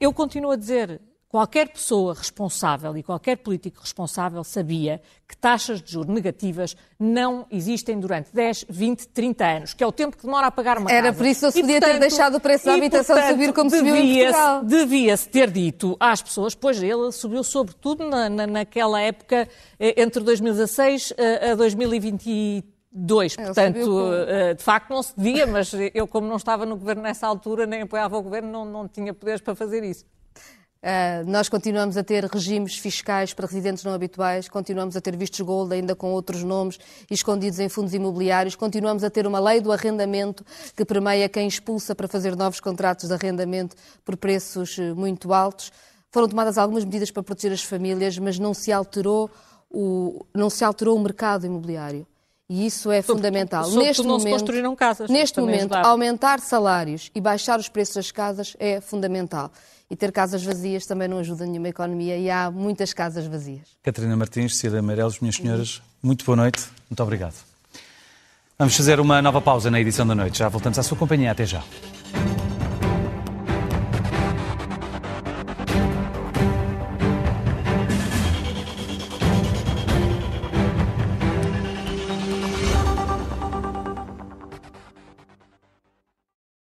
eu 0.00 0.12
continuo 0.12 0.52
a 0.52 0.56
dizer, 0.56 1.00
Qualquer 1.30 1.68
pessoa 1.68 2.12
responsável 2.12 2.96
e 2.96 3.04
qualquer 3.04 3.36
político 3.36 3.80
responsável 3.80 4.42
sabia 4.42 5.00
que 5.28 5.36
taxas 5.36 5.80
de 5.80 5.92
juros 5.92 6.12
negativas 6.12 6.76
não 6.98 7.46
existem 7.52 8.00
durante 8.00 8.34
10, 8.34 8.66
20, 8.68 9.06
30 9.10 9.46
anos, 9.46 9.72
que 9.72 9.84
é 9.84 9.86
o 9.86 9.92
tempo 9.92 10.16
que 10.16 10.24
demora 10.24 10.48
a 10.48 10.50
pagar 10.50 10.76
uma 10.76 10.90
Era 10.90 11.04
casa. 11.04 11.18
por 11.18 11.26
isso 11.28 11.46
que 11.46 11.52
se 11.52 11.60
podia 11.60 11.80
ter 11.80 12.00
deixado 12.00 12.34
o 12.34 12.40
preço 12.40 12.66
da 12.66 12.74
habitação 12.74 13.14
portanto, 13.14 13.30
subir 13.30 13.52
como 13.52 13.70
subiu 13.70 13.94
em 13.94 14.18
Portugal. 14.18 14.64
Devia-se 14.64 15.28
ter 15.28 15.52
dito 15.52 15.96
às 16.00 16.20
pessoas, 16.20 16.56
pois 16.56 16.82
ele 16.82 17.12
subiu 17.12 17.44
sobretudo 17.44 18.10
na, 18.10 18.28
na, 18.28 18.46
naquela 18.48 19.00
época 19.00 19.48
eh, 19.78 20.02
entre 20.02 20.24
2016 20.24 21.14
eh, 21.16 21.52
a 21.52 21.54
2022. 21.54 23.36
Portanto, 23.36 24.12
eh, 24.26 24.54
de 24.54 24.64
facto 24.64 24.90
não 24.90 25.00
se 25.00 25.16
devia, 25.16 25.46
mas 25.46 25.72
eu, 25.94 26.08
como 26.08 26.26
não 26.26 26.34
estava 26.34 26.66
no 26.66 26.76
governo 26.76 27.02
nessa 27.02 27.28
altura, 27.28 27.66
nem 27.66 27.82
apoiava 27.82 28.18
o 28.18 28.22
governo, 28.22 28.50
não, 28.50 28.64
não 28.64 28.88
tinha 28.88 29.14
poderes 29.14 29.40
para 29.40 29.54
fazer 29.54 29.84
isso. 29.84 30.04
Uh, 30.82 31.28
nós 31.30 31.46
continuamos 31.46 31.98
a 31.98 32.02
ter 32.02 32.24
regimes 32.24 32.78
fiscais 32.78 33.34
para 33.34 33.46
residentes 33.46 33.84
não 33.84 33.92
habituais, 33.92 34.48
continuamos 34.48 34.96
a 34.96 35.00
ter 35.00 35.14
vistos 35.14 35.38
gold 35.40 35.74
ainda 35.74 35.94
com 35.94 36.10
outros 36.12 36.42
nomes 36.42 36.78
escondidos 37.10 37.58
em 37.60 37.68
fundos 37.68 37.92
imobiliários, 37.92 38.56
continuamos 38.56 39.04
a 39.04 39.10
ter 39.10 39.26
uma 39.26 39.38
lei 39.38 39.60
do 39.60 39.70
arrendamento 39.72 40.42
que 40.74 40.82
permeia 40.82 41.28
quem 41.28 41.46
expulsa 41.46 41.94
para 41.94 42.08
fazer 42.08 42.34
novos 42.34 42.60
contratos 42.60 43.08
de 43.08 43.12
arrendamento 43.12 43.76
por 44.02 44.16
preços 44.16 44.78
eh, 44.78 44.94
muito 44.94 45.34
altos. 45.34 45.70
Foram 46.10 46.26
tomadas 46.26 46.56
algumas 46.56 46.82
medidas 46.82 47.10
para 47.10 47.22
proteger 47.22 47.52
as 47.52 47.62
famílias, 47.62 48.16
mas 48.16 48.38
não 48.38 48.54
se 48.54 48.72
alterou 48.72 49.30
o, 49.70 50.24
não 50.34 50.48
se 50.48 50.64
alterou 50.64 50.96
o 50.96 51.00
mercado 51.00 51.44
imobiliário. 51.44 52.06
E 52.52 52.66
isso 52.66 52.90
é 52.90 53.00
fundamental. 53.00 53.62
Sobretudo 53.62 53.86
neste 53.86 54.02
não 54.02 54.10
momento, 54.18 54.24
se 54.24 54.30
construíram 54.30 54.74
casas. 54.74 55.08
Neste 55.08 55.40
momento, 55.40 55.72
aumentar 55.72 56.40
salários 56.40 57.08
e 57.14 57.20
baixar 57.20 57.60
os 57.60 57.68
preços 57.68 57.94
das 57.94 58.10
casas 58.10 58.56
é 58.58 58.80
fundamental. 58.80 59.52
E 59.88 59.94
ter 59.94 60.10
casas 60.10 60.42
vazias 60.42 60.84
também 60.84 61.06
não 61.06 61.18
ajuda 61.18 61.46
nenhuma 61.46 61.68
economia 61.68 62.16
e 62.16 62.28
há 62.28 62.50
muitas 62.50 62.92
casas 62.92 63.24
vazias. 63.24 63.68
Catarina 63.84 64.16
Martins, 64.16 64.56
Cida 64.56 64.80
Amarelos, 64.80 65.20
minhas 65.20 65.36
senhoras, 65.36 65.80
muito 66.02 66.24
boa 66.24 66.34
noite. 66.34 66.64
Muito 66.90 67.00
obrigado. 67.00 67.36
Vamos 68.58 68.76
fazer 68.76 68.98
uma 68.98 69.22
nova 69.22 69.40
pausa 69.40 69.70
na 69.70 69.80
edição 69.80 70.04
da 70.04 70.16
noite. 70.16 70.40
Já 70.40 70.48
voltamos 70.48 70.76
à 70.76 70.82
sua 70.82 70.98
companhia. 70.98 71.30
Até 71.30 71.46
já. 71.46 71.62